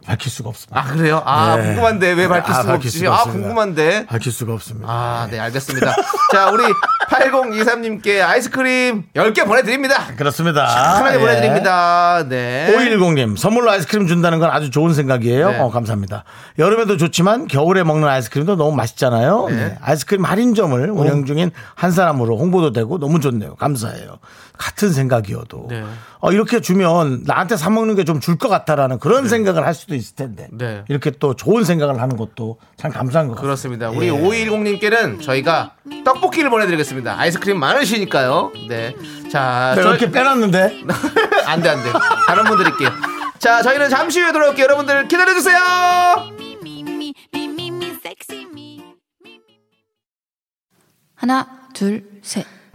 [0.05, 0.79] 밝힐 수가 없습니다.
[0.79, 1.21] 아 그래요?
[1.25, 1.63] 아 예.
[1.63, 3.07] 궁금한데 왜 밝힐 아, 수가 밝힐 없지?
[3.07, 3.23] 아.
[3.31, 4.05] 궁금한데.
[4.07, 4.87] 밝힐 수가 없습니다.
[4.89, 5.93] 아, 네, 알겠습니다.
[6.31, 6.63] 자, 우리
[7.09, 10.07] 8023님께 아이스크림 10개 보내드립니다.
[10.15, 10.65] 그렇습니다.
[10.97, 11.19] 편하게 예.
[11.19, 12.25] 보내드립니다.
[12.27, 12.73] 네.
[12.75, 15.51] 510님 선물로 아이스크림 준다는 건 아주 좋은 생각이에요.
[15.51, 15.59] 네.
[15.59, 16.23] 어, 감사합니다.
[16.57, 19.47] 여름에도 좋지만 겨울에 먹는 아이스크림도 너무 맛있잖아요.
[19.49, 19.55] 네.
[19.55, 19.77] 네.
[19.81, 23.55] 아이스크림 할인점을 운영 중인 한 사람으로 홍보도 되고 너무 좋네요.
[23.55, 24.17] 감사해요.
[24.61, 25.83] 같은 생각이어도 네.
[26.19, 29.95] 어, 이렇게 주면 나한테 사 먹는 게 좀 줄 것 같다라는 그런 생각을 할 수도
[29.95, 30.83] 있을 텐데 네.
[30.87, 33.35] 이렇게 또 좋은 생각을 하는 것도 참 감사한 것.
[33.41, 33.89] 그렇습니다.
[33.89, 34.11] 우리 예.
[34.11, 35.73] 5210님께는 저희가
[36.05, 37.17] 떡볶이를 보내드리겠습니다.
[37.19, 38.51] 아이스크림 많으시니까요.
[38.69, 38.95] 네.
[39.31, 40.83] 자, 저희- 이렇게 빼놨는데
[41.47, 41.91] 안 돼, 안 돼.
[42.27, 42.89] 다른 분 드릴게요.
[43.39, 44.63] 자, 저희는 잠시 후에 돌아올게요.
[44.65, 45.57] 여러분들 기다려주세요!
[51.15, 52.45] 하나, 둘, 셋.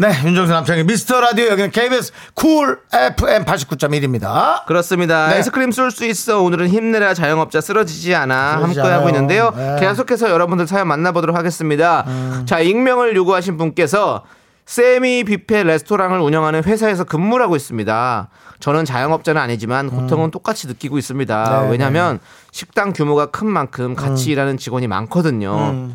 [0.00, 4.64] 네, 윤정수 남창희의 미스터 라디오 여기는 KBS 쿨 FM 89.1입니다.
[4.64, 5.28] 그렇습니다.
[5.28, 5.34] 네.
[5.34, 6.40] 아이스크림 쏠 수 있어.
[6.40, 8.52] 오늘은 힘내라 자영업자 쓰러지지 않아.
[8.60, 9.14] 쓰러지지 함께 하고 않아요.
[9.14, 9.52] 있는데요.
[9.54, 9.76] 네.
[9.78, 12.04] 계속해서 여러분들 사연 만나보도록 하겠습니다.
[12.06, 12.44] 음.
[12.46, 14.24] 자, 익명을 요구하신 분께서
[14.64, 18.28] 세미 뷔페 레스토랑을 운영하는 회사에서 근무를 하고 있습니다.
[18.60, 21.44] 저는 자영업자는 아니지만 고통은 똑같이 느끼고 있습니다.
[21.44, 21.60] 음.
[21.60, 21.72] 네, 음.
[21.72, 22.20] 왜냐하면
[22.52, 25.90] 식당 규모가 큰 만큼 같이 일하는 직원이 많거든요.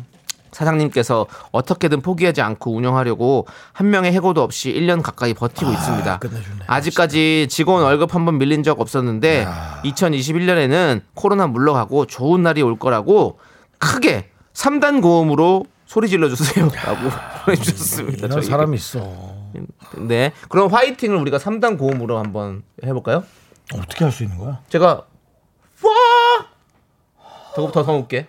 [0.56, 6.18] 사장님께서 어떻게든 포기하지 않고 운영하려고 한 명의 해고도 없이 1년 가까이 버티고 있습니다.
[6.18, 6.56] 끝내주네.
[6.66, 9.46] 아직까지 직원 월급 한 번 밀린 적 없었는데
[9.84, 13.38] 2021년에는 코로나 물러가고 좋은 날이 올 거라고
[13.78, 17.10] 크게 3단 고음으로 소리 질러 주세요라고
[17.44, 18.26] 보내주셨습니다.
[18.26, 18.42] 이런.
[18.42, 19.00] 사람이 있어.
[19.98, 20.32] 네.
[20.48, 23.22] 그럼 화이팅을 우리가 3단 고음으로 한번 해볼까요?
[23.74, 24.60] 어떻게 할 수 있는 거야?
[24.70, 24.88] 제가
[25.82, 25.92] 와
[27.54, 28.26] 더더 더 높게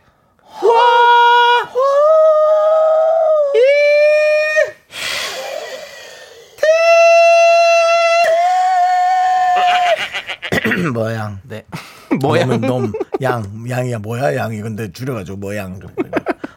[10.92, 11.40] 뭐양.
[11.44, 11.66] 네
[12.22, 15.90] 놈은 놈, 양, 양이야 뭐야 양이 근데 줄여가지고 뭐양 좀.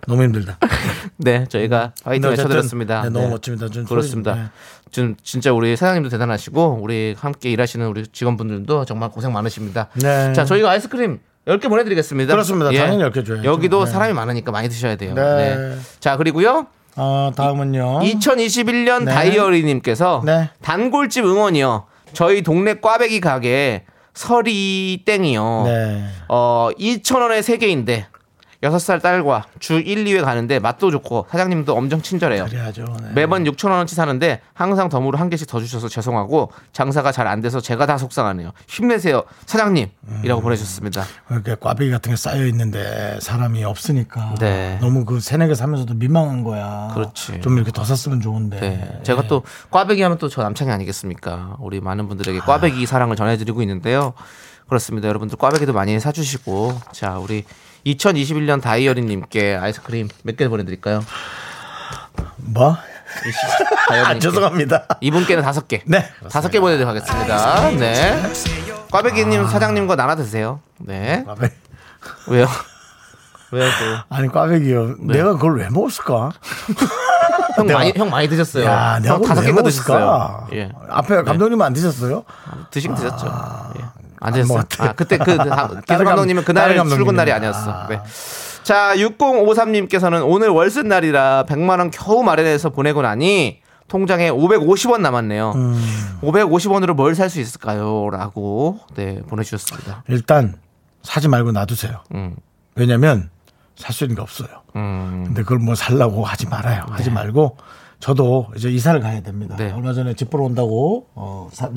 [0.06, 0.58] 너무 힘들다.
[1.18, 3.02] 네 저희가 화이팅 외쳐드렸습니다.
[3.02, 3.68] 네, 너무 멋집니다.
[3.68, 4.34] 전 그렇습니다.
[4.34, 4.48] 좀, 네.
[4.90, 9.88] 지금 진짜 우리 사장님도 대단하시고 우리 함께 일하시는 우리 직원분들도 정말 고생 많으십니다.
[9.94, 10.32] 네.
[10.32, 12.32] 자 저희가 아이스크림 10개 보내드리겠습니다.
[12.32, 12.70] 그렇습니다.
[12.70, 13.44] 당연히 10개 줘야죠.
[13.44, 13.90] 여기도 네.
[13.90, 15.14] 사람이 많으니까 많이 드셔야 돼요.
[15.14, 15.56] 네.
[15.56, 15.76] 네.
[16.00, 16.66] 자 그리고요
[16.96, 18.00] 어, 다음은요.
[18.00, 19.12] 2021년 네.
[19.12, 20.50] 다이어리님께서 네.
[20.62, 21.86] 단골집 응원이요.
[22.12, 25.62] 저희 동네 꽈배기 가게 서리 땡이요.
[25.66, 26.04] 네.
[26.28, 28.06] 어 2,000원에 3개인데
[28.62, 32.44] 6살 딸과 주 1, 2회 가는데 맛도 좋고 사장님도 엄청 친절해요.
[32.44, 32.84] 그래야죠.
[33.02, 33.08] 네.
[33.14, 37.60] 매번 6천 원어치 사는데 항상 덤으로 한 개씩 더 주셔서 죄송하고 장사가 잘 안 돼서
[37.60, 38.50] 제가 다 속상하네요.
[38.66, 41.04] 힘내세요, 사장님.이라고 보내주셨습니다.
[41.30, 44.78] 이렇게 꽈배기 같은 게 쌓여 있는데 사람이 없으니까 네.
[44.80, 46.90] 너무 그개 사면서도 민망한 거야.
[46.94, 47.40] 그렇지.
[47.40, 48.58] 좀 이렇게 더 샀으면 좋은데.
[48.60, 49.00] 네.
[49.04, 51.56] 제가 또 꽈배기 하면 또 저 남창이 아니겠습니까?
[51.58, 54.12] 우리 많은 분들에게 꽈배기 사랑을 전해드리고 있는데요.
[54.68, 55.08] 그렇습니다.
[55.08, 57.44] 여러분들 꽈배기도 많이 사주시고 자 우리
[57.86, 61.04] 2021년 다이어리님께 아이스크림 몇 개 보내드릴까요?
[62.36, 62.76] 뭐?
[63.90, 64.86] 아, 죄송합니다.
[65.00, 65.82] 이분께는 다섯 개.
[65.84, 66.08] 네.
[66.30, 67.70] 다섯 개 보내드리도록 하겠습니다.
[67.70, 68.22] 네.
[68.92, 70.60] 꽈배기님 사장님과 나눠 드세요.
[70.78, 71.24] 네.
[71.26, 71.54] 꽈배기.
[72.28, 72.46] 왜요?
[73.52, 74.14] 왜요 또?
[74.16, 74.86] 아니 꽈배기요.
[75.00, 75.14] 네.
[75.18, 76.30] 내가 그걸 왜 먹었을까?
[77.56, 78.64] 형 내가- 많이 형 많이 드셨어요.
[78.64, 79.66] 야, 내가 다섯 개가 먹었을까?
[79.66, 80.48] 드셨어요.
[80.52, 80.70] 예.
[80.88, 82.24] 앞에 감독님 안 드셨어요?
[82.70, 83.72] 드시긴 드셨죠.
[83.78, 83.84] 예.
[84.20, 84.32] 안.
[84.46, 84.88] 먹었대요.
[84.88, 86.76] 아, 그때 그 다- 기술 감- 감독님은 그날.
[86.88, 87.70] 출근 날이 아니었어.
[87.70, 87.86] 아.
[87.88, 88.00] 네.
[88.62, 95.52] 자, 6053님께서는 오늘 월스 날이라 100만 원 겨우 마련해서 보내고 나니 통장에 550원 남았네요.
[95.56, 96.18] 음.
[96.22, 100.04] 550원으로 뭘 살 수 있을까요?라고 네 보내주셨습니다.
[100.08, 100.54] 일단
[101.02, 102.02] 사지 말고 놔두세요.
[102.14, 102.36] 음,
[102.76, 103.30] 왜냐면
[103.76, 104.48] 살 수 있는 게 없어요.
[104.76, 106.84] 음, 근데 그걸 뭐 살라고 하지 말아요.
[106.90, 107.56] 하지 말고
[108.00, 109.56] 저도 이제 이사를 가야 됩니다.
[109.56, 109.70] 네.
[109.72, 111.68] 얼마 전에 집 보러 온다고 어, 사,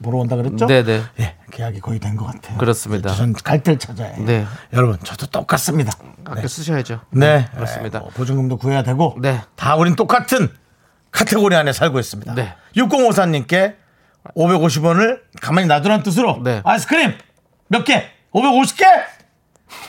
[0.00, 0.66] 보러 온다 그랬죠?
[0.66, 1.02] 네네.
[1.20, 2.56] 예, 계약이 거의 된 것 같아요.
[2.58, 3.12] 그렇습니다.
[3.14, 4.24] 전갈 때를 찾아야 해요.
[4.24, 4.46] 네.
[4.72, 5.92] 여러분, 저도 똑같습니다.
[6.24, 7.00] 아껴 쓰셔야죠.
[7.10, 7.98] 네, 그렇습니다.
[7.98, 9.40] 예, 뭐 보증금도 구해야 되고, 네.
[9.56, 10.48] 다 우린 똑같은
[11.10, 12.34] 카테고리 안에 살고 있습니다.
[12.34, 12.54] 네.
[12.76, 13.74] 6054님께
[14.36, 16.60] 550원을 가만히 놔두란 뜻으로 네.
[16.64, 17.12] 아이스크림
[17.68, 18.04] 몇 개?
[18.32, 18.84] 550개?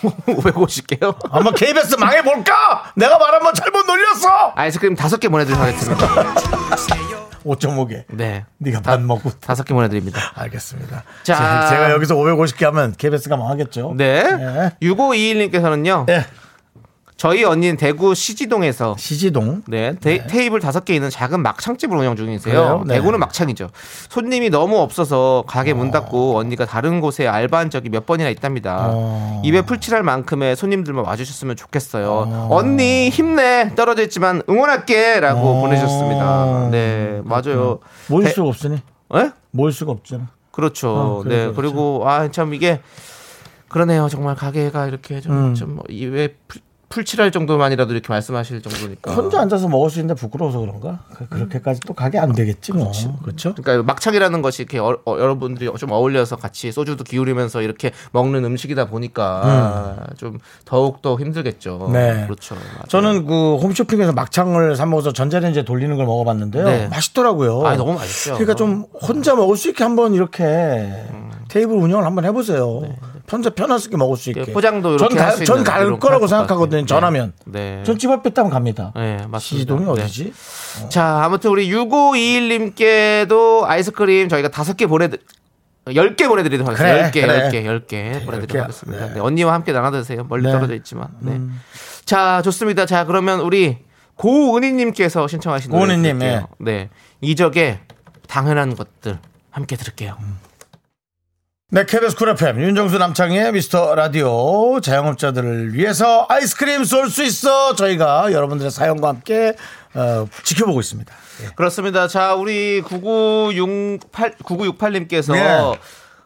[0.01, 1.15] 550개요?
[1.31, 2.91] 한번 KBS 망해볼까?
[2.95, 4.53] 내가 말 한번 잘못 놀렸어!
[4.55, 6.07] 아이스크림 다섯 개 보내드리도록 하겠습니다.
[7.45, 8.03] 5.5개.
[8.09, 8.43] 네.
[8.57, 9.31] 네가 반 먹고.
[9.39, 10.19] 다섯 개 보내드립니다.
[10.35, 11.03] 알겠습니다.
[11.23, 11.35] 자.
[11.35, 13.93] 자, 제 가 여기서 550개 하면 KBS가 망하겠죠?
[13.95, 14.21] 네.
[14.23, 14.71] 네.
[14.81, 16.09] 6521님께서는요.
[16.09, 16.25] 예.
[17.18, 19.63] 저희 언니는 대구 시지동에서 시지동.
[19.68, 22.84] 네, 테, 테이블 다섯 개 있는 작은 막창집을 운영 중이세요.
[22.86, 22.93] 네.
[22.95, 23.70] 대구는 막창이죠.
[24.09, 28.89] 손님이 너무 없어서 가게 문 닫고 언니가 다른 곳에 알바한 적이 몇 번이나 있답니다.
[28.91, 29.41] 어.
[29.43, 32.49] 입에 풀칠할 만큼의 손님들만 와주셨으면 좋겠어요.
[32.51, 35.61] 언니 힘내 떨어져 있지만 응원할게라고 어.
[35.61, 36.70] 보내주셨습니다.
[36.70, 37.80] 네, 맞아요.
[38.09, 38.80] 모일 대- 수가 없으니.
[39.15, 39.32] 예?
[39.49, 40.28] 모일 수가 없잖아.
[40.51, 40.89] 그렇죠.
[40.93, 41.30] 어, 네.
[41.51, 41.55] 그렇죠.
[41.55, 42.80] 그리고 아 참 이게
[43.70, 44.07] 그러네요.
[44.07, 45.53] 정말 가게가 이렇게 음.
[45.55, 46.36] 좀좀 입에
[46.89, 49.13] 풀, 풀칠할 정도만이라도 이렇게 말씀하실 정도니까.
[49.13, 50.99] 혼자 앉아서 먹을 수 있는데 부끄러워서 그런가?
[51.13, 52.91] 그- 그렇게까지 또 가게 안 되겠지 뭐.
[53.23, 53.53] 그렇죠?
[53.55, 58.85] 그러니까 막창이라는 것이 이렇게 어, 어, 여러분들이 좀 어울려서 같이 소주도 기울이면서 이렇게 먹는 음식이다
[58.85, 61.89] 보니까 좀 더욱 더 힘들겠죠.
[61.93, 62.23] 네.
[62.25, 62.55] 그렇죠.
[62.55, 62.83] 맞아요.
[62.88, 66.65] 저는 그 홈쇼핑에서 막창을 사 먹어서 전자레인지에 돌리는 걸 먹어봤는데요.
[66.65, 66.88] 네.
[66.88, 67.65] 맛있더라고요.
[67.65, 68.33] 아, 너무 맛있죠.
[68.33, 70.91] 그러니까 좀 혼자 먹을 수 있게 한번 이렇게
[71.49, 72.81] 테이블 운영을 한번 해보세요.
[73.32, 74.45] 혼자 편하게 먹을 수 있게.
[74.45, 74.53] 네.
[74.53, 76.86] 포장도 이렇게 할수 있는 전갈 이런 거라고 것 생각하거든요.
[76.86, 77.34] 전하면.
[77.45, 77.84] 네.
[77.84, 78.93] 전집 앞에 따면 갑니다.
[78.95, 79.41] 네, 맞습니다.
[79.41, 79.91] 시동이 네.
[79.91, 80.34] 어디지?
[80.89, 85.17] 자, 아무튼 우리 6521님께도 아이스크림 저희가 다섯 개 보내드
[85.88, 87.11] 10개 보내드리도록 하겠습니다.
[87.11, 87.49] 그래, 10개, 그래.
[87.49, 89.07] 10개, 10개 보내드리도록 개, 하겠습니다.
[89.07, 89.13] 네.
[89.15, 90.25] 네, 언니와 함께 나눠드세요.
[90.30, 90.51] 멀리 네.
[90.51, 91.09] 떨어져 있지만.
[91.19, 91.39] 네.
[92.05, 92.86] 자, 좋습니다.
[92.86, 93.80] 자, 그러면 우리
[94.15, 96.47] 고은희님께서 신청하신 고은희님, 들을게요.
[96.59, 96.89] 네.
[97.21, 97.80] 이적의
[98.28, 99.19] 당연한 것들
[99.51, 100.17] 함께 들을게요.
[101.70, 108.32] 네, KBS 쿨 FM 윤정수 남창희의 미스터 라디오 자영업자들을 위해서 아이스크림 쏠 수 있어 저희가
[108.32, 109.53] 여러분들의 사연과 함께
[109.93, 111.13] 어, 지켜보고 있습니다.
[111.43, 111.47] 예.
[111.57, 112.07] 그렇습니다.
[112.07, 115.80] 자, 우리 9968, 9968님께서 네.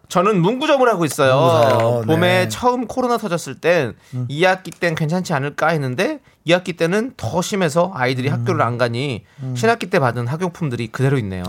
[0.10, 1.36] 저는 문구점을 하고 있어요.
[1.39, 2.02] 문구사요.
[2.06, 2.44] 봄에 네.
[2.44, 2.50] 음.
[2.50, 8.34] 처음 코로나 터졌을 땐 2학기 땐 괜찮지 않을까 했는데 2학기 때는 더 심해서 아이들이 음.
[8.34, 9.26] 학교를 안 가니
[9.56, 11.46] 신학기 때 받은 학용품들이 그대로 있네요.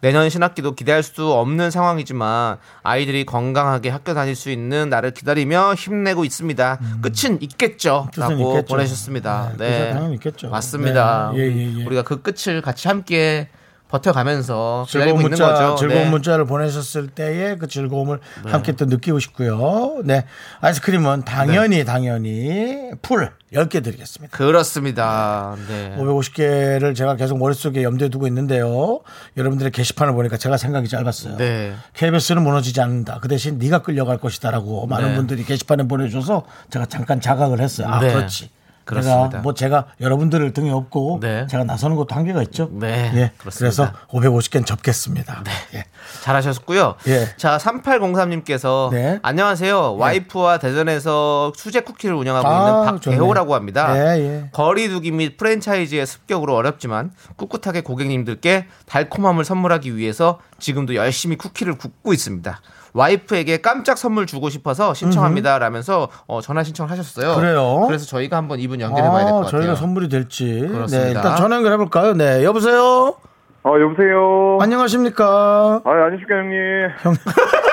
[0.00, 6.24] 내년 신학기도 기대할 수 없는 상황이지만 아이들이 건강하게 학교 다닐 수 있는 날을 기다리며 힘내고
[6.24, 6.78] 있습니다.
[7.02, 8.06] 끝은 있겠죠.
[8.06, 8.10] 음.
[8.10, 8.66] 끝은 라고 있겠죠.
[8.74, 9.52] 보내셨습니다.
[9.58, 10.48] 네, 끝은 당연히 있겠죠.
[10.50, 11.32] 맞습니다.
[11.34, 11.84] 네, 예, 예, 예.
[11.84, 13.48] 우리가 그 끝을 같이 함께
[13.90, 15.74] 버텨가면서 즐거운 문자, 거죠.
[15.76, 16.10] 즐거운 네.
[16.10, 20.00] 문자를 보내셨을 때의 그 즐거움을 함께 또 느끼고 싶고요.
[20.04, 20.24] 네.
[20.60, 24.36] 아이스크림은 당연히, 당연히 풀 10개 드리겠습니다.
[24.36, 25.56] 그렇습니다.
[25.68, 25.96] 네.
[25.98, 29.00] 550개를 제가 계속 머릿속에 염두에 두고 있는데요.
[29.36, 31.36] 여러분들의 게시판을 보니까 제가 생각이 짧았어요.
[31.36, 31.74] 네.
[31.94, 33.18] KBS는 무너지지 않는다.
[33.20, 35.14] 그 대신 네가 끌려갈 것이다라고 많은 네.
[35.16, 37.88] 분들이 게시판에 보내주셔서 제가 잠깐 자각을 했어요.
[37.88, 38.12] 아, 네.
[38.12, 38.50] 그렇지.
[38.84, 39.30] 그렇습니다.
[39.30, 41.46] 제가 뭐 제가 여러분들을 등에 업고 네.
[41.46, 42.68] 제가 나서는 것도 한계가 있죠.
[42.72, 43.32] 네, 예.
[43.38, 43.48] 그렇습니다.
[43.50, 45.44] 그래서 550개는 접겠습니다.
[45.74, 45.84] 예.
[46.22, 46.96] 잘하셨고요.
[47.08, 47.28] 예.
[47.36, 49.18] 자, 3803님께서 네.
[49.22, 49.96] 안녕하세요.
[49.96, 52.84] 와이프와 대전에서 수제 쿠키를 운영하고 아, 있는.
[52.84, 53.96] 박대호라고 합니다.
[53.96, 54.48] 예, 예.
[54.52, 62.60] 거리두기 및 프랜차이즈의 습격으로 어렵지만 꿋꿋하게 고객님들께 달콤함을 선물하기 위해서 지금도 열심히 쿠키를 굽고 있습니다.
[62.92, 65.58] 와이프에게 깜짝 선물 주고 싶어서 신청합니다.
[65.58, 67.36] 라면서 어, 전화 신청하셨어요.
[67.36, 67.84] 그래요?
[67.86, 69.60] 그래서 저희가 한번 이분 연결해봐야 될것 아, 같아요.
[69.60, 70.66] 저희가 선물이 될지.
[70.68, 71.04] 그렇습니다.
[71.04, 72.14] 네, 일단 전화 연결해 볼까요?
[72.14, 73.14] 네, 여보세요.
[73.62, 74.58] 어, 여보세요.
[74.60, 75.82] 안녕하십니까?
[75.84, 76.58] 아, 안녕하십니까, 형님.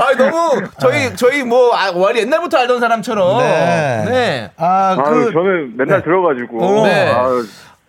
[0.00, 4.04] 아 너무 저희 저희 뭐 아, 원래 옛날부터 알던 사람처럼 네.
[4.08, 4.50] 네.
[4.56, 6.64] 아, 아, 그 저는 맨날 들어가지고.
[6.64, 6.86] 어.
[6.86, 7.10] 네.
[7.12, 7.26] 아,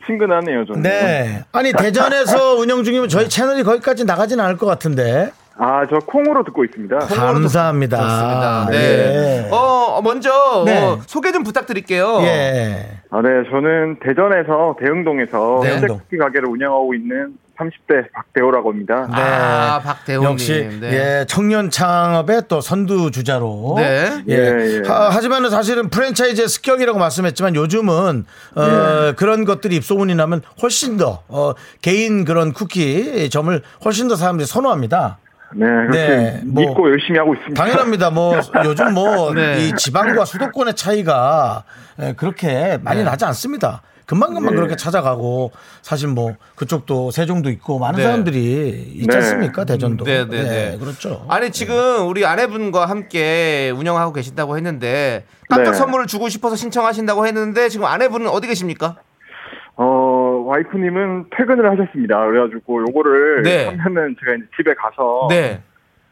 [0.06, 0.82] 친근하네요, 저는.
[0.82, 1.43] 네.
[1.52, 5.32] 아니 대전에서 운영 중이면 저희 채널이 거기까지 나가진 않을 것 같은데.
[5.62, 7.00] 아, 저 콩으로 듣고 있습니다.
[7.00, 7.97] 감사합니다.
[7.97, 8.68] 그렇습니다.
[8.72, 8.78] 네.
[8.78, 9.50] 예.
[9.52, 10.82] 어 먼저 네.
[10.82, 12.20] 어, 소개 좀 부탁드릴게요.
[12.22, 12.88] 예.
[13.12, 15.74] 아, 네, 저는 대전에서 대흥동에서 네.
[15.74, 19.07] 현대 쿠키 가게를 운영하고 있는 30대 박대호라고 합니다.
[19.12, 20.32] 아 박대호님.
[20.32, 20.93] 역시 네.
[20.93, 24.24] 예 청년 창업의 또 선두 주자로 네.
[24.30, 24.34] 예.
[24.34, 24.88] 예, 예.
[24.88, 28.64] 하, 하지만은 사실은 프랜차이즈의 습격이라고 말씀했지만 요즘은 어,
[29.10, 29.14] 예.
[29.14, 35.20] 그런 것들이 입소문이 나면 훨씬 더 어, 개인 그런 쿠키 점을 훨씬 더 사람들이 선호합니다.
[35.55, 36.64] 네, 그렇게 네, 뭐.
[36.64, 37.62] 믿고 열심히 하고 있습니다.
[37.62, 38.12] 당연합니다.
[38.12, 39.72] 뭐 요즘 뭐이 네.
[39.76, 41.64] 지방과 수도권의 차이가
[42.01, 43.82] 예, 그렇게 많이 나지 않습니다.
[44.10, 44.55] 금방금방 네.
[44.55, 45.51] 그렇게 찾아가고
[45.84, 48.03] 사실 뭐 그쪽도 세종도 있고 많은 네.
[48.03, 49.16] 사람들이 있지 네.
[49.16, 50.03] 않습니까 대전도.
[50.03, 50.78] 네, 네, 네.
[50.80, 51.28] 그렇죠.
[51.30, 55.78] 아니 지금 우리 아내분과 함께 운영하고 계신다고 했는데 깜짝 네.
[55.78, 58.95] 선물을 주고 싶어서 신청하신다고 했는데 지금 아내분은 어디 계십니까?
[59.76, 62.26] 어, 와이프님은 퇴근을 하셨습니다.
[62.26, 63.66] 그래가지고 요거를 네.
[63.78, 65.62] 하면은 제가 이제 집에 가서 네.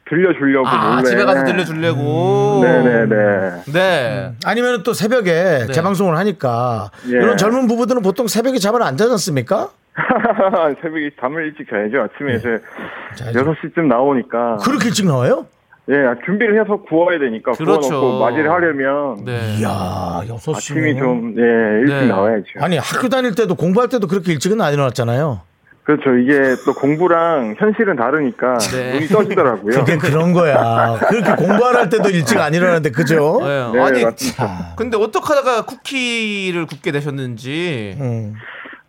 [0.10, 1.10] 들려주려고 아 몰래.
[1.10, 2.62] 집에 가서 들려주려고.
[2.64, 3.64] 네네 네.
[3.74, 4.32] 네.
[4.46, 5.72] 아니면 또 새벽에 네.
[5.74, 7.12] 재방송을 하니까 예.
[7.12, 9.70] 이런 젊은 부부들은 보통 새벽에 잠을 안 자지 않습니까?
[10.82, 12.04] 새벽에 잠을 일찍 자야죠.
[12.04, 13.16] 아침에 이제 네.
[13.16, 13.40] 자야죠.
[13.54, 14.58] 6시쯤 나오니까.
[14.64, 15.46] 그렇게 일찍 나와요?
[15.90, 15.96] 예,
[16.26, 17.54] 준비를 해서 구워야 되니까.
[17.54, 17.80] 그렇죠.
[17.90, 19.24] 구워놓고 맞이를 하려면.
[19.24, 19.56] 네.
[19.60, 22.08] 이야, 여섯 시 아침이 좀, 예, 일찍 네.
[22.08, 22.46] 나와야죠.
[22.60, 25.42] 아니 학교 다닐 때도 공부할 때도 그렇게 일찍은 안 일어났잖아요.
[25.88, 26.18] 그렇죠.
[26.18, 28.94] 이게 또 공부랑 현실은 다르니까 네.
[28.96, 29.86] 눈이 떠지더라고요.
[29.86, 31.00] 그게 그런 거야.
[31.08, 33.38] 그렇게 공부하러 할 때도 일찍 안 일어나는데 그죠?
[33.40, 33.72] 네.
[33.72, 34.76] 네, 아니 맞습니다.
[34.76, 37.96] 근데 어떻게 하다가 쿠키를 굽게 되셨는지.
[38.02, 38.34] 음.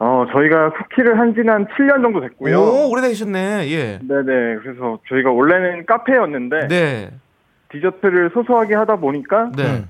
[0.01, 2.59] 어, 저희가 쿠키를 한 지는 한 7년 정도 됐고요.
[2.61, 3.71] 오, 오래되셨네.
[3.71, 4.01] 예.
[4.03, 4.57] 네네.
[4.65, 7.11] 그래서 저희가 원래는 카페였는데 네.
[7.71, 9.85] 디저트를 소소하게 하다 보니까 네.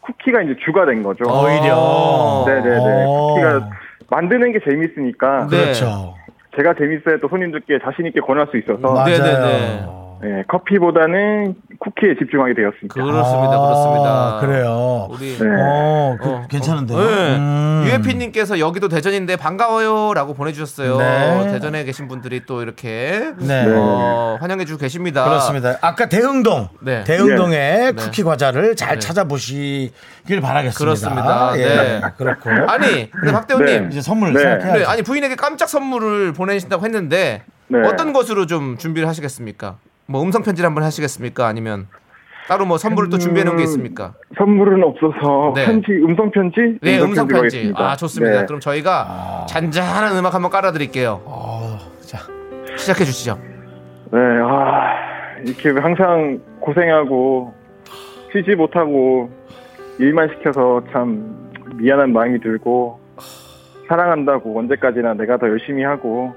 [0.00, 1.22] 쿠키가 이제 주가 된 거죠.
[1.24, 2.44] 오히려.
[2.48, 3.04] 네네네.
[3.06, 3.34] 어.
[3.34, 3.70] 쿠키가
[4.08, 5.56] 만드는 게 재밌으니까 네.
[5.56, 6.14] 그렇죠.
[6.56, 9.06] 제가 재밌어야 또 손님들께 자신 있게 권할 수 있어서 맞아요.
[9.06, 9.86] 네네네.
[10.22, 12.94] 네, 커피보다는 쿠키에 집중하게 되었습니다.
[12.94, 13.52] 그렇습니다.
[13.52, 14.38] 아, 그렇습니다.
[14.40, 15.08] 그래요.
[15.10, 15.46] 우리 네.
[15.60, 16.98] 어, 그, 어, 괜찮은데요?
[16.98, 17.36] 네.
[17.36, 17.82] 음.
[17.86, 20.98] 유해피님께서 여기도 대전인데 반가워요라고 보내주셨어요.
[20.98, 21.52] 네.
[21.52, 23.66] 대전에 계신 분들이 또 이렇게 네.
[23.68, 25.24] 어, 환영해주고 계십니다.
[25.24, 25.76] 그렇습니다.
[25.82, 27.04] 아까 대흥동, 네.
[27.04, 27.92] 대흥동의 네.
[27.92, 28.98] 쿠키 과자를 잘 네.
[28.98, 30.78] 찾아보시길 바라겠습니다.
[30.78, 31.52] 그렇습니다.
[31.58, 32.00] 예, 네.
[32.16, 32.50] 그렇고.
[32.68, 33.88] 아니, 근데 박대호님, 네.
[33.90, 34.56] 이제 선물 네.
[34.58, 37.80] 네, 아니 부인에게 깜짝 선물을 보내신다고 했는데 네.
[37.86, 39.76] 어떤 것으로 좀 준비를 하시겠습니까?
[40.06, 41.46] 뭐 음성 편지를 한번 하시겠습니까?
[41.46, 41.88] 아니면
[42.48, 44.14] 따로 뭐 선물을 또 준비해 놓은 게 있습니까?
[44.38, 45.66] 선물은 없어서 네.
[45.66, 46.78] 편지, 음성 편지?
[46.80, 47.72] 네, 음성 편지.
[47.74, 48.40] 아, 좋습니다.
[48.40, 48.46] 네.
[48.46, 51.20] 그럼 저희가 잔잔한 음악 한번 깔아 드릴게요.
[51.24, 52.18] 어, 자,
[52.76, 53.36] 시작해 주시죠.
[54.12, 54.94] 네, 아,
[55.44, 57.52] 이렇게 항상 고생하고
[58.32, 59.28] 쉬지 못하고
[59.98, 63.00] 일만 시켜서 참 미안한 마음이 들고
[63.88, 66.32] 사랑한다고 언제까지나 내가 더 열심히 하고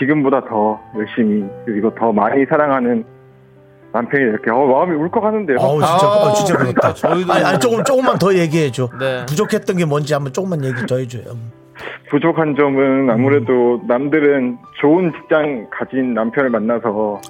[0.00, 3.04] 지금보다 더 열심히 그리고 더 많이 사랑하는
[3.92, 5.58] 남편이 이렇게 어, 마음이 울컥하는데요.
[5.58, 6.94] 어우, 진짜, 아, 어, 진짜 그렇다.
[6.94, 8.88] 저희도- 아니, 아니, 조금, 조금만 더 얘기해 줘.
[8.98, 9.26] 네.
[9.26, 11.24] 부족했던 게 뭔지 한번 조금만 얘기 더 해줘요.
[12.08, 17.20] 부족한 점은 아무래도 남들은 좋은 직장 가진 남편을 만나서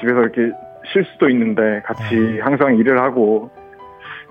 [0.00, 0.52] 집에서 이렇게
[0.92, 3.50] 쉴 수도 있는데 같이 항상 일을 하고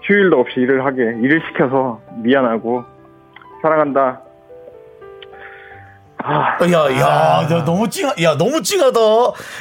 [0.03, 2.83] 휴일도 없이 일을 하게 일을 시켜서 미안하고
[3.61, 4.21] 사랑한다.
[6.23, 8.99] 아, 야, 야, 너 너무 찡하, 야, 너무 찡하다.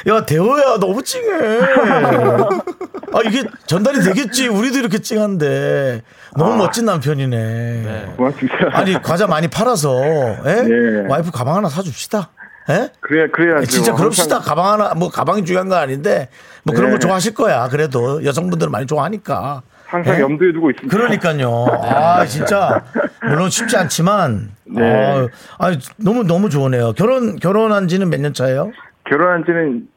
[0.07, 1.59] 야, 대호야, 너무 찡해.
[3.13, 4.47] 아, 이게 전달이 되겠지.
[4.47, 6.01] 우리도 이렇게 찡한데.
[6.37, 8.13] 너무 멋진 남편이네.
[8.17, 8.57] 고맙습니다.
[8.71, 10.01] 아니, 과자 많이 팔아서,
[10.45, 10.63] 예?
[10.65, 11.07] 예.
[11.09, 12.29] 와이프 가방 하나 사줍시다.
[12.69, 12.89] 예?
[13.01, 13.65] 그래야 그래야죠.
[13.65, 14.35] 진짜 그럽시다.
[14.35, 16.29] 항상- 가방 하나, 뭐, 가방이 중요한 건 아닌데,
[16.63, 16.95] 뭐 그런 네.
[16.95, 17.67] 거 좋아하실 거야.
[17.69, 19.63] 그래도 여성분들은 많이 좋아하니까.
[19.91, 20.19] 항상 예?
[20.21, 20.95] 염두에 두고 있습니다.
[20.97, 21.65] 그러니까요.
[21.83, 22.81] 아, 진짜.
[23.23, 24.49] 물론 쉽지 않지만.
[24.65, 25.27] 네.
[25.57, 26.93] 아, 아, 너무, 너무 좋으네요.
[26.93, 28.71] 결혼, 결혼한 지는 몇 년 차예요?
[29.09, 29.87] 결혼한 지는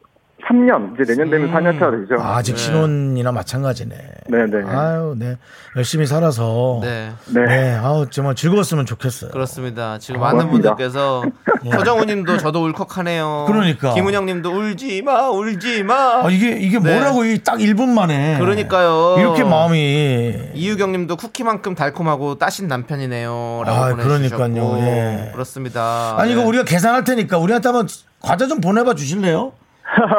[0.48, 2.20] 3년, 이제 내년 되면 4년 차 되죠.
[2.22, 3.94] 아, 아직 신혼이나 마찬가지네.
[4.28, 4.68] 네네.
[4.68, 5.36] 아유, 네.
[5.76, 6.80] 열심히 살아서.
[6.82, 7.12] 네.
[7.26, 7.74] 네.
[7.74, 9.30] 아우, 정말 즐거웠으면 좋겠어요.
[9.30, 9.98] 그렇습니다.
[9.98, 10.70] 지금 아, 많은 고맙습니다.
[10.76, 11.24] 분들께서
[11.72, 13.44] 서정우님도 저도 울컥하네요.
[13.46, 13.94] 그러니까.
[13.94, 16.24] 김은영님도 울지 마, 울지 마.
[16.24, 16.94] 아, 이게, 이게 네.
[16.94, 18.38] 뭐라고 이딱 1분 만에.
[18.38, 19.16] 그러니까요.
[19.18, 20.34] 이렇게 마음이.
[20.54, 23.62] 이유경님도 쿠키만큼 달콤하고 따신 남편이네요.
[23.64, 24.36] 라고 아, 보내주셨고.
[24.36, 24.78] 그러니까요.
[24.86, 25.30] 예.
[25.32, 26.14] 그렇습니다.
[26.18, 26.46] 아니, 이거 네.
[26.48, 27.88] 우리가 계산할 테니까 우리한테 한번
[28.20, 29.52] 과자 좀 보내봐 주실래요?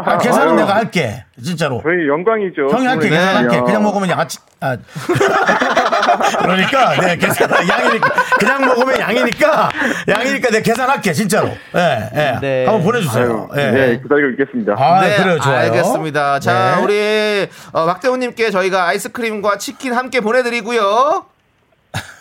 [0.05, 0.55] 아, 계산은 아유.
[0.55, 1.23] 내가 할게.
[1.43, 1.81] 진짜로.
[1.83, 2.69] 저희 영광이죠.
[2.71, 3.17] 형이 할게, 네.
[3.17, 3.57] 계산할게.
[3.57, 3.63] 야.
[3.63, 4.77] 그냥 먹으면 양아치, 아.
[6.41, 8.09] 그러니까, 네, 계산, 양이니까.
[8.39, 9.69] 그냥 먹으면 양이니까,
[10.07, 11.49] 양이니까 내가 계산할게, 진짜로.
[11.75, 12.37] 예, 예.
[12.41, 12.65] 네.
[12.65, 13.49] 한번 보내주세요.
[13.51, 13.71] 아유, 예.
[13.71, 14.75] 네, 기다리고 있겠습니다.
[14.77, 15.57] 아, 네, 그래요, 좋아요.
[15.57, 16.39] 알겠습니다.
[16.39, 16.83] 자, 네.
[16.83, 21.25] 우리 어, 박대훈님께 저희가 아이스크림과 치킨 함께 보내드리고요.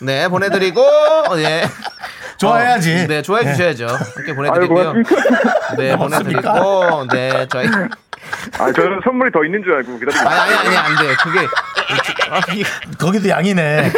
[0.03, 0.83] 네, 보내드리고,
[1.37, 1.65] 네.
[2.39, 3.05] 좋아해야지.
[3.05, 3.87] 어, 네, 좋아해 주셔야죠.
[3.87, 4.93] 함께 보내드리고요.
[5.79, 5.97] 네?
[5.97, 7.67] 보내드리고, 네, 저희.
[8.59, 11.15] 아, 저는 선물이 더 있는 줄 알고 기다리고 아니, 아니, 아니, 안 돼.
[11.23, 11.47] 그게.
[12.31, 12.41] 아,
[12.99, 13.93] 거기도 양이네.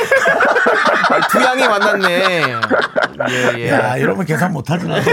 [1.31, 2.43] 두 양이 만났네.
[3.31, 3.71] 예, 예.
[3.71, 5.11] 야, 이러면 계산 못하지, 나도.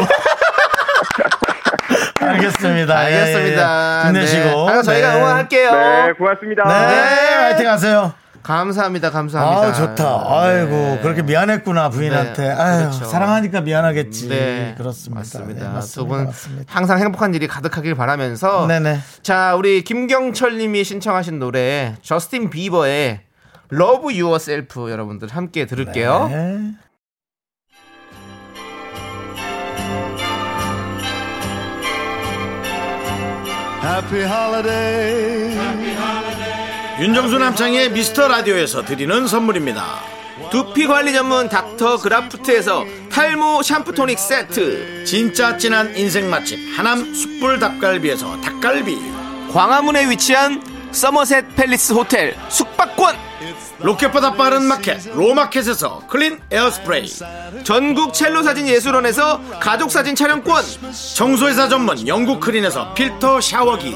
[2.20, 2.98] 알겠습니다.
[2.98, 4.02] 알겠습니다.
[4.02, 4.08] 예, 예.
[4.08, 4.70] 힘내시고.
[4.70, 4.74] 네.
[4.78, 5.20] 아, 저희가 네.
[5.20, 5.72] 응원할게요.
[5.72, 6.64] 네, 고맙습니다.
[6.64, 8.14] 네, 화이팅 하세요.
[8.44, 9.68] 감사합니다, 감사합니다.
[9.68, 10.26] 아, 좋다.
[10.28, 11.00] 아이고, 네.
[11.02, 12.44] 그렇게 미안했구나, 부인한테.
[12.44, 13.06] 네, 아유, 그렇죠.
[13.06, 14.28] 사랑하니까 미안하겠지.
[14.28, 15.20] 네, 그렇습니다.
[15.20, 15.68] 맞습니다.
[15.68, 16.02] 네, 맞습니다.
[16.02, 16.64] 두분 맞습니다.
[16.68, 19.00] 항상 행복한 일이 가득하길 바라면서 네네.
[19.22, 23.22] 자 우리 김경철 님이 신청하신 노래 저스틴 비버의
[23.72, 26.28] Love Yourself 여러분들 함께 들을게요.
[26.30, 26.74] 네.
[33.84, 36.23] Happy holiday.
[37.04, 39.84] 윤정수 남창희의 미스터 라디오에서 드리는 선물입니다.
[40.50, 47.60] 두피 관리 전문 닥터 그라프트에서 탈모 샴푸 토닉 세트, 진짜 진한 인생 맛집 하남 숯불
[47.60, 48.98] 닭갈비에서 닭갈비.
[49.52, 53.18] 광화문에 위치한 서머셋 팰리스 호텔 숙박권,
[53.80, 57.10] 로켓보다 빠른 마켓 로마켓에서 클린 에어스프레이.
[57.66, 60.64] 전국 첼로 사진 예술원에서 가족 사진 촬영권,
[61.18, 63.94] 청소회사 전문 영국 클린에서 필터 샤워기.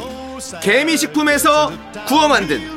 [0.62, 1.72] 개미식품에서
[2.06, 2.77] 구워 만든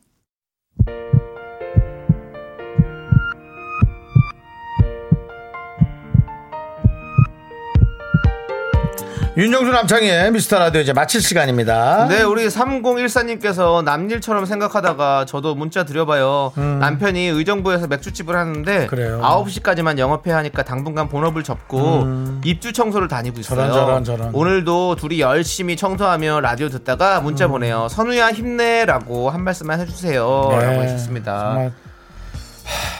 [9.37, 12.05] 윤정수 남창의 미스터 라디오 이제 마칠 시간입니다.
[12.09, 16.51] 네, 우리 3014님께서 남일처럼 생각하다가 저도 문자 드려봐요.
[16.57, 18.87] 남편이 의정부에서 맥주집을 하는데 음.
[18.87, 19.21] 그래요.
[19.23, 22.05] 9시까지만 영업해야 하니까 당분간 본업을 접고
[22.43, 23.67] 입주 청소를 다니고 있어요.
[23.67, 23.71] 음.
[23.71, 24.35] 저런, 저런, 저런.
[24.35, 27.51] 오늘도 둘이 열심히 청소하며 라디오 듣다가 문자 음.
[27.51, 27.87] 보내요.
[27.89, 30.49] 선우야 힘내라고 한 말씀만 해주세요.
[30.51, 31.53] 라고 하셨습니다.
[31.55, 31.71] 네, 정말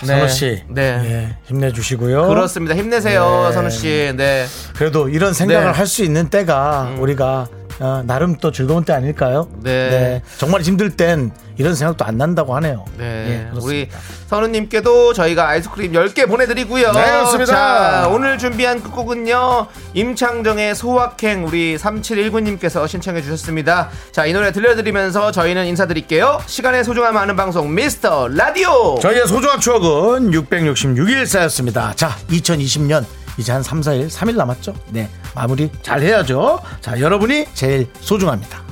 [0.01, 0.07] 네.
[0.07, 0.82] 선우 씨, 네.
[1.03, 2.28] 예, 힘내주시고요.
[2.28, 2.76] 그렇습니다.
[2.76, 3.53] 힘내세요, 네.
[3.53, 4.13] 선우 씨.
[4.15, 4.45] 네.
[4.76, 5.69] 그래도 이런 생각을 네.
[5.72, 5.74] 음.
[5.78, 7.47] 할수 있는 때가 우리가
[7.80, 9.47] 어, 나름 또 즐거운 때 아닐까요?
[9.63, 10.22] 네.
[10.38, 12.86] 정말 힘들 땐 이런 생각도 안 난다고 하네요.
[12.97, 13.49] 네.
[13.53, 13.59] 예.
[13.59, 13.88] 우리
[14.28, 16.91] 선우님께도 저희가 아이스크림 10개 보내드리고요.
[16.91, 17.51] 네, 그렇습니다.
[17.53, 19.67] 자, 오늘 준비한 끝곡은요.
[19.93, 23.89] 임창정의 소확행 우리 3719님께서 신청해 주셨습니다.
[24.11, 26.41] 자, 이 노래 들려드리면서 저희는 인사드릴게요.
[26.47, 28.97] 시간의 소중함 아는 방송 미스터 라디오.
[28.99, 31.93] 저희의 소중한 추억은 666일 쌓였습니다.
[31.95, 33.05] 자, 2020년
[33.38, 34.73] 이제 한 3, 4일, 3일 남았죠?
[34.89, 35.09] 네.
[35.36, 36.59] 마무리 잘 해야죠.
[36.82, 38.70] 자, 여러분이 제일 소중합니다.